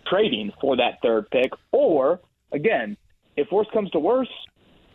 [0.07, 1.53] trading for that third pick.
[1.73, 2.21] Or,
[2.53, 2.97] again,
[3.37, 4.31] if worse comes to worse,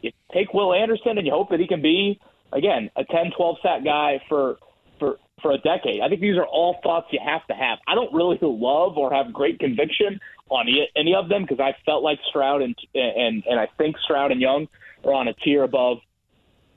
[0.02, 2.20] you take Will Anderson and you hope that he can be,
[2.52, 4.58] again, a 10, 12 sack guy for,
[5.00, 6.02] for, for a decade.
[6.02, 7.80] I think these are all thoughts you have to have.
[7.88, 12.04] I don't really love or have great conviction on any- of them because I felt
[12.04, 14.68] like Stroud and, and, and I think Stroud and Young
[15.04, 16.00] are on a tier above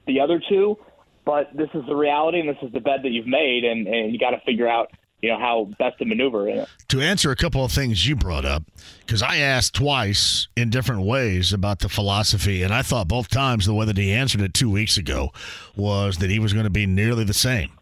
[0.06, 0.76] the other two
[1.24, 4.12] but this is the reality and this is the bed that you've made and, and
[4.12, 4.90] you got to figure out
[5.22, 8.44] you know how best to maneuver it to answer a couple of things you brought
[8.44, 8.62] up,
[9.00, 13.66] because I asked twice in different ways about the philosophy, and I thought both times
[13.66, 15.32] the way that he answered it two weeks ago
[15.74, 17.72] was that he was going to be nearly the same.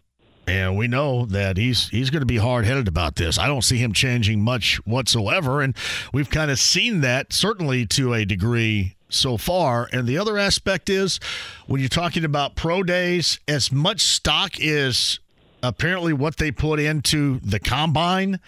[0.47, 3.37] And we know that he's he's going to be hard headed about this.
[3.37, 5.75] I don't see him changing much whatsoever, and
[6.11, 9.89] we've kind of seen that certainly to a degree so far.
[9.91, 11.19] And the other aspect is
[11.67, 15.19] when you're talking about pro days, as much stock is
[15.61, 18.39] apparently what they put into the combine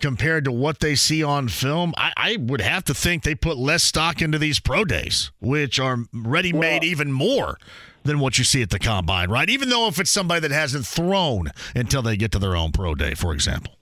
[0.00, 3.56] compared to what they see on film, I, I would have to think they put
[3.56, 7.58] less stock into these pro days, which are ready made even more
[8.04, 9.48] than what you see at the combine, right?
[9.48, 12.94] Even though if it's somebody that hasn't thrown until they get to their own pro
[12.94, 13.74] day, for example.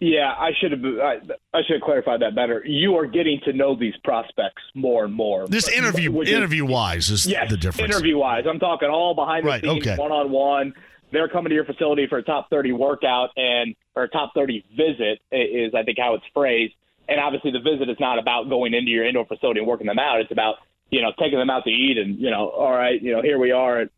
[0.00, 1.14] Yeah i should have I,
[1.54, 2.62] I should have clarified that better.
[2.66, 5.46] You are getting to know these prospects more and more.
[5.46, 7.94] This interview, Which is- interview wise, is yes the difference.
[7.94, 10.74] interview wise i'm talking all behind the Right, scenes one-on-one.
[11.12, 14.64] They're coming to your facility for a top 30 workout and or a top 30
[14.76, 16.74] visit is i think how it's phrased.
[17.08, 19.98] And obviously the visit is not about going into your indoor facility and working them
[19.98, 20.20] out.
[20.20, 20.56] It's about
[20.90, 23.38] you know taking them out to eat and you know all right you know here
[23.38, 23.90] we are at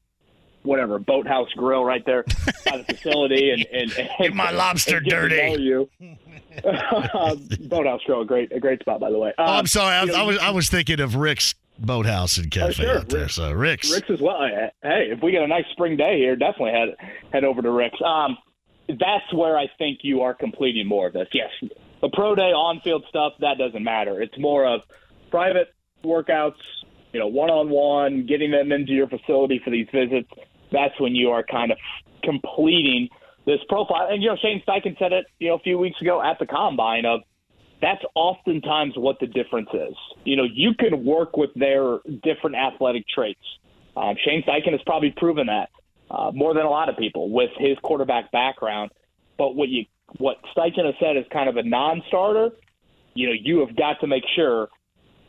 [0.63, 2.23] whatever boathouse grill right there
[2.67, 5.63] by the facility and and, and Get my lobster and dirty.
[5.63, 5.89] you.
[6.65, 9.95] Um, boathouse grill a great a great spot by the way Oh, Um, I'm sorry.
[9.97, 12.99] I, know, I was I was thinking of Rick's Boathouse and Cafe Oh, sure.
[12.99, 13.29] out there.
[13.29, 13.93] So Rick's.
[13.93, 14.39] Rick's as well.
[14.83, 16.97] Hey, if we get a nice spring day here, definitely head
[17.33, 17.99] head over to Rick's.
[18.05, 18.37] Um,
[18.89, 21.29] that's where I think you are completing more of this.
[21.33, 21.51] Yes,
[22.03, 24.21] the pro day on field stuff that doesn't matter.
[24.21, 24.83] It's more of
[25.31, 25.73] private
[26.05, 26.57] workouts,
[27.13, 30.29] you know, one on one, getting them into your facility for these visits.
[30.73, 31.78] That's when you are kind of
[32.23, 33.09] completing
[33.47, 34.09] this profile.
[34.11, 36.47] And you know, Shane Steichen said it, you know, a few weeks ago at the
[36.47, 37.20] combine of
[37.81, 39.94] that's oftentimes what the difference is.
[40.24, 43.40] You know, you can work with their different athletic traits.
[43.97, 45.69] Um, Shane Steichen has probably proven that
[46.11, 48.93] uh, more than a lot of people with his quarterback background.
[49.36, 49.86] But what you
[50.19, 52.51] what Steichen has said is kind of a non-starter,
[53.15, 54.69] you know, you have got to make sure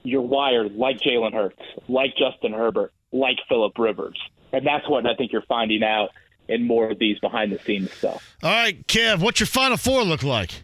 [0.03, 4.20] you're wired like Jalen Hurts, like Justin Herbert, like Philip Rivers,
[4.54, 6.10] and that's what I think you're finding out
[6.48, 8.36] in more of these behind-the-scenes stuff.
[8.44, 10.64] All right, Kev, what's your final four look like?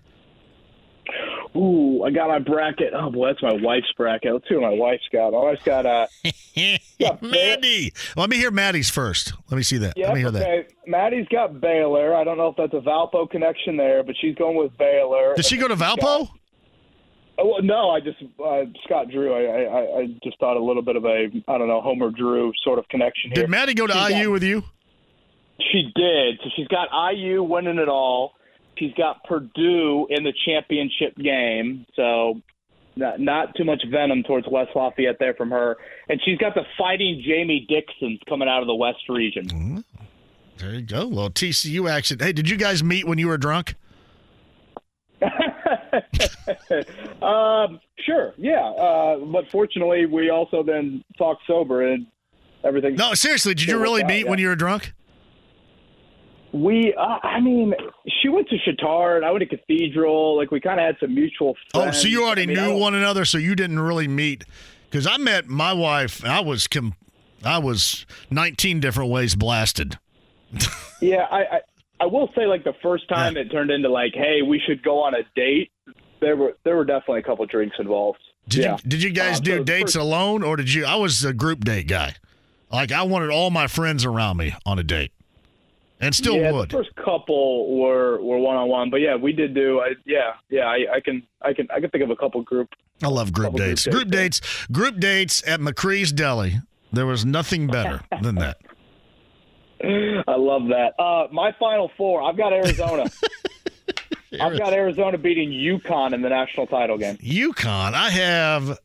[1.55, 2.93] Ooh, I got my bracket.
[2.93, 4.31] Oh boy, that's my wife's bracket.
[4.31, 5.31] Let's see what my wife's got.
[5.31, 6.05] My wife's got uh
[6.99, 7.91] got Maddie.
[8.15, 9.33] Let me hear Maddie's first.
[9.49, 9.93] Let me see that.
[9.97, 10.67] Yeah, Let me hear that.
[10.85, 12.15] Maddie's got Baylor.
[12.15, 15.33] I don't know if that's a Valpo connection there, but she's going with Baylor.
[15.35, 15.97] Did she go to Valpo?
[16.03, 16.29] Oh,
[17.43, 19.33] well, no, I just uh, Scott Drew.
[19.33, 22.51] I, I I just thought a little bit of a I don't know Homer Drew
[22.63, 23.43] sort of connection here.
[23.43, 24.63] Did Maddie go to She's IU got- with you?
[25.71, 26.39] She did.
[26.43, 28.33] So she's got IU winning it all.
[28.77, 31.85] She's got Purdue in the championship game.
[31.97, 32.41] So
[32.95, 35.75] not, not too much venom towards West Lafayette there from her.
[36.07, 39.83] And she's got the fighting Jamie Dixons coming out of the West region.
[40.59, 41.07] There you go.
[41.09, 42.19] Well, TCU action.
[42.19, 43.75] Hey, did you guys meet when you were drunk?
[47.21, 48.65] um, sure, yeah.
[48.69, 52.07] Uh, but fortunately, we also then talked sober and
[52.63, 52.95] everything.
[52.95, 54.29] No, seriously, did you really out, meet yeah.
[54.29, 54.93] when you were drunk?
[56.51, 57.75] We, uh, I mean,
[58.21, 59.23] she went to Chatard.
[59.23, 60.35] I went to Cathedral.
[60.35, 61.55] Like we kind of had some mutual.
[61.73, 62.01] Oh, Friends.
[62.01, 64.43] so you already I mean, knew one another, so you didn't really meet.
[64.89, 66.25] Because I met my wife.
[66.25, 66.95] I was com-
[67.43, 69.97] I was 19 different ways blasted.
[71.01, 71.59] Yeah, I, I,
[72.01, 75.01] I will say, like the first time it turned into like, hey, we should go
[75.03, 75.71] on a date.
[76.21, 78.19] There were there were definitely a couple drinks involved.
[78.47, 78.71] Did yeah.
[78.83, 80.85] you did you guys Um, do so dates first- alone, or did you?
[80.85, 82.15] I was a group date guy.
[82.71, 85.11] Like I wanted all my friends around me on a date,
[85.99, 86.69] and still yeah, would.
[86.69, 89.79] the first couple were were one on one, but yeah, we did do.
[89.79, 92.69] I, yeah, yeah, I, I can I can I can think of a couple group.
[93.01, 93.83] I love group Couple group dates.
[93.85, 94.41] dates, Group dates.
[94.71, 96.59] Group dates at McCree's Deli.
[96.91, 98.57] There was nothing better than that.
[99.81, 100.93] I love that.
[100.99, 102.21] Uh, my final four.
[102.21, 103.05] I've got Arizona.
[104.39, 107.17] I've got Arizona beating UConn in the national title game.
[107.17, 107.93] UConn.
[107.93, 108.77] I have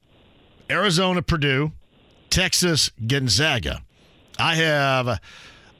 [0.70, 1.72] Arizona, Purdue,
[2.30, 3.82] Texas, Gonzaga.
[4.38, 5.20] I have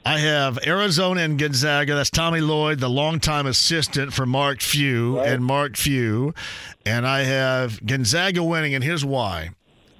[0.05, 1.95] I have Arizona and Gonzaga.
[1.95, 6.33] That's Tommy Lloyd, the longtime assistant for Mark Few and Mark Few.
[6.85, 9.49] And I have Gonzaga winning, and here's why.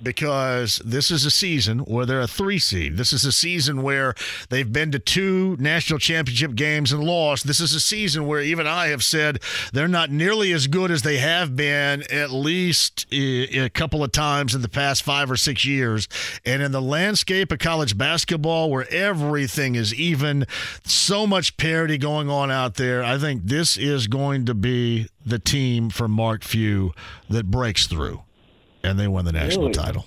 [0.02, 2.98] Because this is a season where they're a three seed.
[2.98, 4.14] This is a season where
[4.50, 7.48] they've been to two national championship games and lost.
[7.48, 9.42] This is a season where even I have said
[9.74, 14.12] they're not nearly as good as they have been at least eh, a couple of
[14.12, 16.08] times in the past five or six years.
[16.46, 20.46] And in the landscape of college basketball, where everything is even,
[20.84, 25.40] so much parity going on out there, I think this is going to be the
[25.40, 26.94] team for Mark Few
[27.30, 28.22] that breaks through
[28.90, 29.74] and they won the national Really?
[29.74, 30.06] title.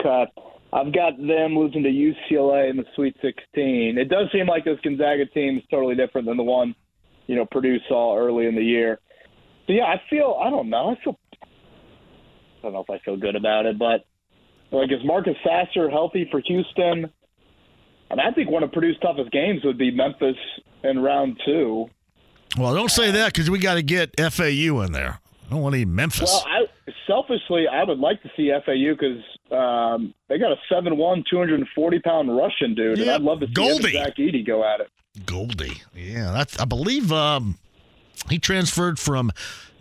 [0.00, 0.26] Okay.
[0.72, 3.96] I've got them losing to UCLA in the Sweet 16.
[3.98, 6.74] It does seem like this Gonzaga team is totally different than the one,
[7.26, 9.00] you know, Purdue saw early in the year.
[9.66, 10.90] So yeah, I feel I don't know.
[10.90, 14.04] I feel I don't know if I feel good about it, but
[14.70, 17.10] like is Marcus Sasser healthy for Houston?
[18.10, 20.36] And I think one of Purdue's toughest games would be Memphis
[20.82, 21.88] in round two.
[22.58, 25.20] Well, don't say that because we got to get FAU in there.
[25.46, 26.30] I don't want any Memphis.
[26.30, 26.66] Well, I,
[27.06, 32.36] selfishly, I would like to see FAU because um, they got a 7'1", 240 pound
[32.36, 33.92] Russian dude, and I'd love to see Goldin.
[33.92, 34.88] Zach Edey go at it.
[35.20, 35.80] Goldin.
[35.94, 37.58] Yeah, that's, I believe um,
[38.30, 39.30] he transferred from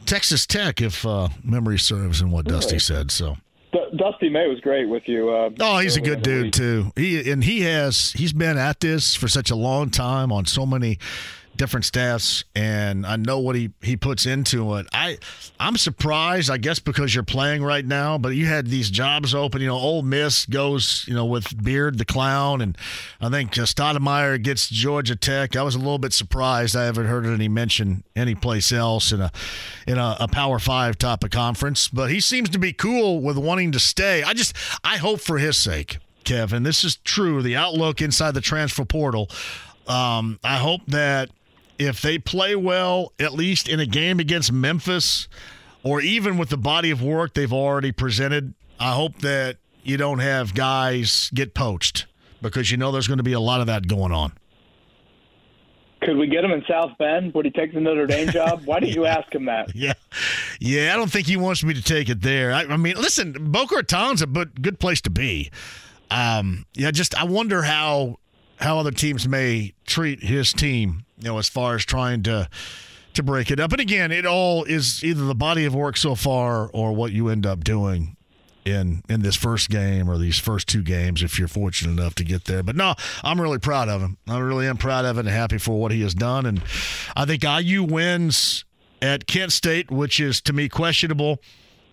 [0.05, 3.11] Texas Tech, if uh, memory serves, and what Dusty said.
[3.11, 3.37] So.
[3.73, 5.29] D- Dusty May was great with you.
[5.29, 6.91] Uh, Oh, he's a good dude too.
[6.95, 10.65] He and he has he's been at this for such a long time on so
[10.65, 10.97] many
[11.57, 14.87] different staffs and I know what he he puts into it.
[14.93, 15.17] I
[15.59, 19.61] I'm surprised, I guess because you're playing right now, but you had these jobs open,
[19.61, 22.77] you know, Ole Miss goes, you know, with Beard the clown and
[23.19, 25.55] I think uh, Stoudamire gets Georgia Tech.
[25.55, 26.75] I was a little bit surprised.
[26.75, 29.31] I haven't heard any mention anyplace else in a
[29.87, 33.37] in a, a Power 5 type of conference, but he seems to be cool with
[33.37, 34.23] wanting to stay.
[34.23, 38.41] I just I hope for his sake, Kevin, this is true, the outlook inside the
[38.41, 39.29] transfer portal.
[39.87, 41.29] Um, I hope that
[41.79, 45.27] if they play well, at least in a game against Memphis,
[45.83, 50.19] or even with the body of work they've already presented, I hope that you don't
[50.19, 52.07] have guys get poached
[52.41, 54.33] because you know there's going to be a lot of that going on.
[56.01, 57.33] Could we get him in South Bend?
[57.33, 58.61] Would he take the Notre Dame job?
[58.65, 59.75] Why didn't you ask him that?
[59.75, 59.93] Yeah,
[60.59, 60.93] yeah.
[60.93, 62.53] I don't think he wants me to take it there.
[62.53, 65.51] I, I mean, listen, Boca Raton's a good, good place to be.
[66.11, 68.17] Um, yeah, just I wonder how
[68.57, 71.03] how other teams may treat his team.
[71.17, 72.49] You know, as far as trying to
[73.13, 73.71] to break it up.
[73.71, 77.29] And again, it all is either the body of work so far or what you
[77.29, 78.15] end up doing
[78.63, 82.23] in in this first game or these first two games if you're fortunate enough to
[82.23, 82.63] get there.
[82.63, 84.17] But no, I'm really proud of him.
[84.27, 86.45] I really am proud of it and happy for what he has done.
[86.45, 86.61] And
[87.15, 88.65] I think IU wins
[89.01, 91.39] at Kent State, which is to me questionable.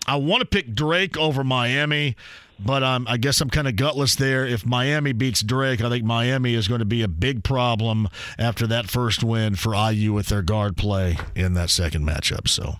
[0.07, 2.17] I want to pick Drake over Miami,
[2.59, 4.47] but um, I guess I'm kind of gutless there.
[4.47, 8.09] If Miami beats Drake, I think Miami is going to be a big problem
[8.39, 12.49] after that first win for IU with their guard play in that second matchup.
[12.49, 12.77] So.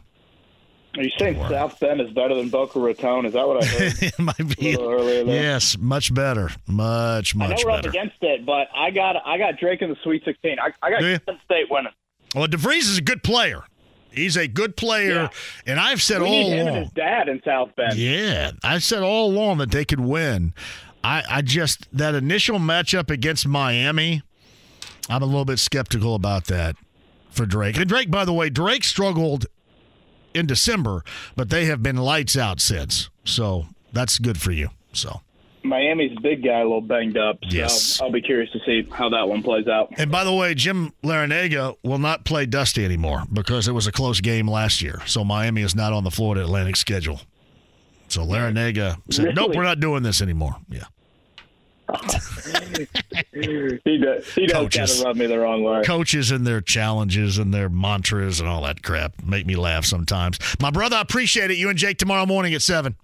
[0.97, 3.27] Are you saying South Bend is better than Boca Raton?
[3.27, 3.95] Is that what I heard?
[4.01, 4.77] it might be.
[5.27, 7.53] Yes, much better, much much better.
[7.53, 7.89] I know we're better.
[7.89, 10.57] up against it, but I got I got Drake in the Sweet 16.
[10.61, 11.19] I, I got Do you?
[11.19, 11.93] Kent State winning.
[12.35, 13.65] Well, DeVries is a good player.
[14.15, 15.29] He's a good player,
[15.67, 16.77] and I've said we all need him along.
[16.77, 17.95] and his dad in South Bend.
[17.95, 20.55] Yeah, I said all along that they could win.
[21.03, 24.23] I, I just that initial matchup against Miami,
[25.11, 26.77] I'm a little bit skeptical about that
[27.31, 27.77] for Drake.
[27.77, 29.47] And Drake, by the way, Drake struggled
[30.33, 31.05] in December,
[31.37, 33.11] but they have been lights out since.
[33.25, 34.71] So that's good for you.
[34.93, 35.21] So.
[35.65, 37.39] Miami's big guy a little banged up.
[37.49, 38.01] So Yes.
[38.01, 39.89] I'll be curious to see how that one plays out.
[39.97, 43.93] And by the way, Jim Larrañaga will not play Dusty anymore because it was a
[43.93, 45.01] close game last year.
[45.07, 47.21] So Miami is not on the Florida Atlantic schedule.
[48.09, 50.85] So Larrañaga said, "Nope, we're not doing this anymore." Yeah.
[53.33, 55.01] He does, he does kind Coaches.
[55.01, 55.83] of rub me the wrong way.
[55.85, 60.39] Coaches and their challenges and their mantras and all that crap make me laugh sometimes.
[60.61, 61.59] My brother, I appreciate it.
[61.59, 62.97] You and Jake tomorrow morning at seven.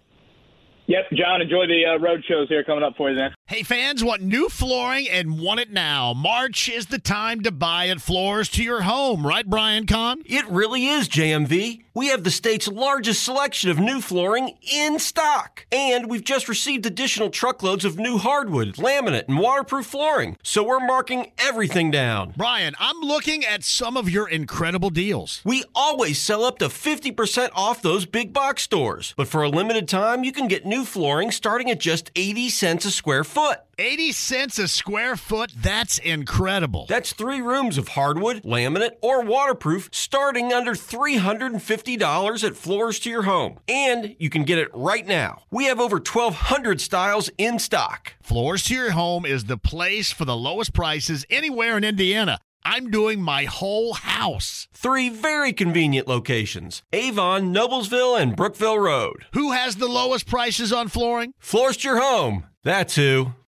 [0.90, 3.30] Yep, John, enjoy the uh, road shows here coming up for you then.
[3.46, 6.12] Hey fans, want new flooring and want it now.
[6.12, 10.20] March is the time to buy at Floors to your home, right, Brian Kahn?
[10.26, 11.84] It really is, JMV.
[11.92, 15.66] We have the state's largest selection of new flooring in stock.
[15.72, 20.36] And we've just received additional truckloads of new hardwood, laminate, and waterproof flooring.
[20.42, 22.34] So we're marking everything down.
[22.36, 25.42] Brian, I'm looking at some of your incredible deals.
[25.44, 29.12] We always sell up to 50% off those big box stores.
[29.16, 32.84] But for a limited time, you can get new flooring starting at just 80 cents
[32.84, 33.58] a square foot.
[33.80, 35.54] 80 cents a square foot?
[35.56, 36.84] That's incredible.
[36.86, 43.22] That's three rooms of hardwood, laminate, or waterproof starting under $350 at Floors to Your
[43.22, 43.58] Home.
[43.66, 45.44] And you can get it right now.
[45.50, 48.12] We have over 1,200 styles in stock.
[48.20, 52.38] Floors to Your Home is the place for the lowest prices anywhere in Indiana.
[52.62, 54.68] I'm doing my whole house.
[54.74, 59.24] Three very convenient locations Avon, Noblesville, and Brookville Road.
[59.32, 61.32] Who has the lowest prices on flooring?
[61.38, 62.44] Floors to Your Home.
[62.62, 63.32] That's who.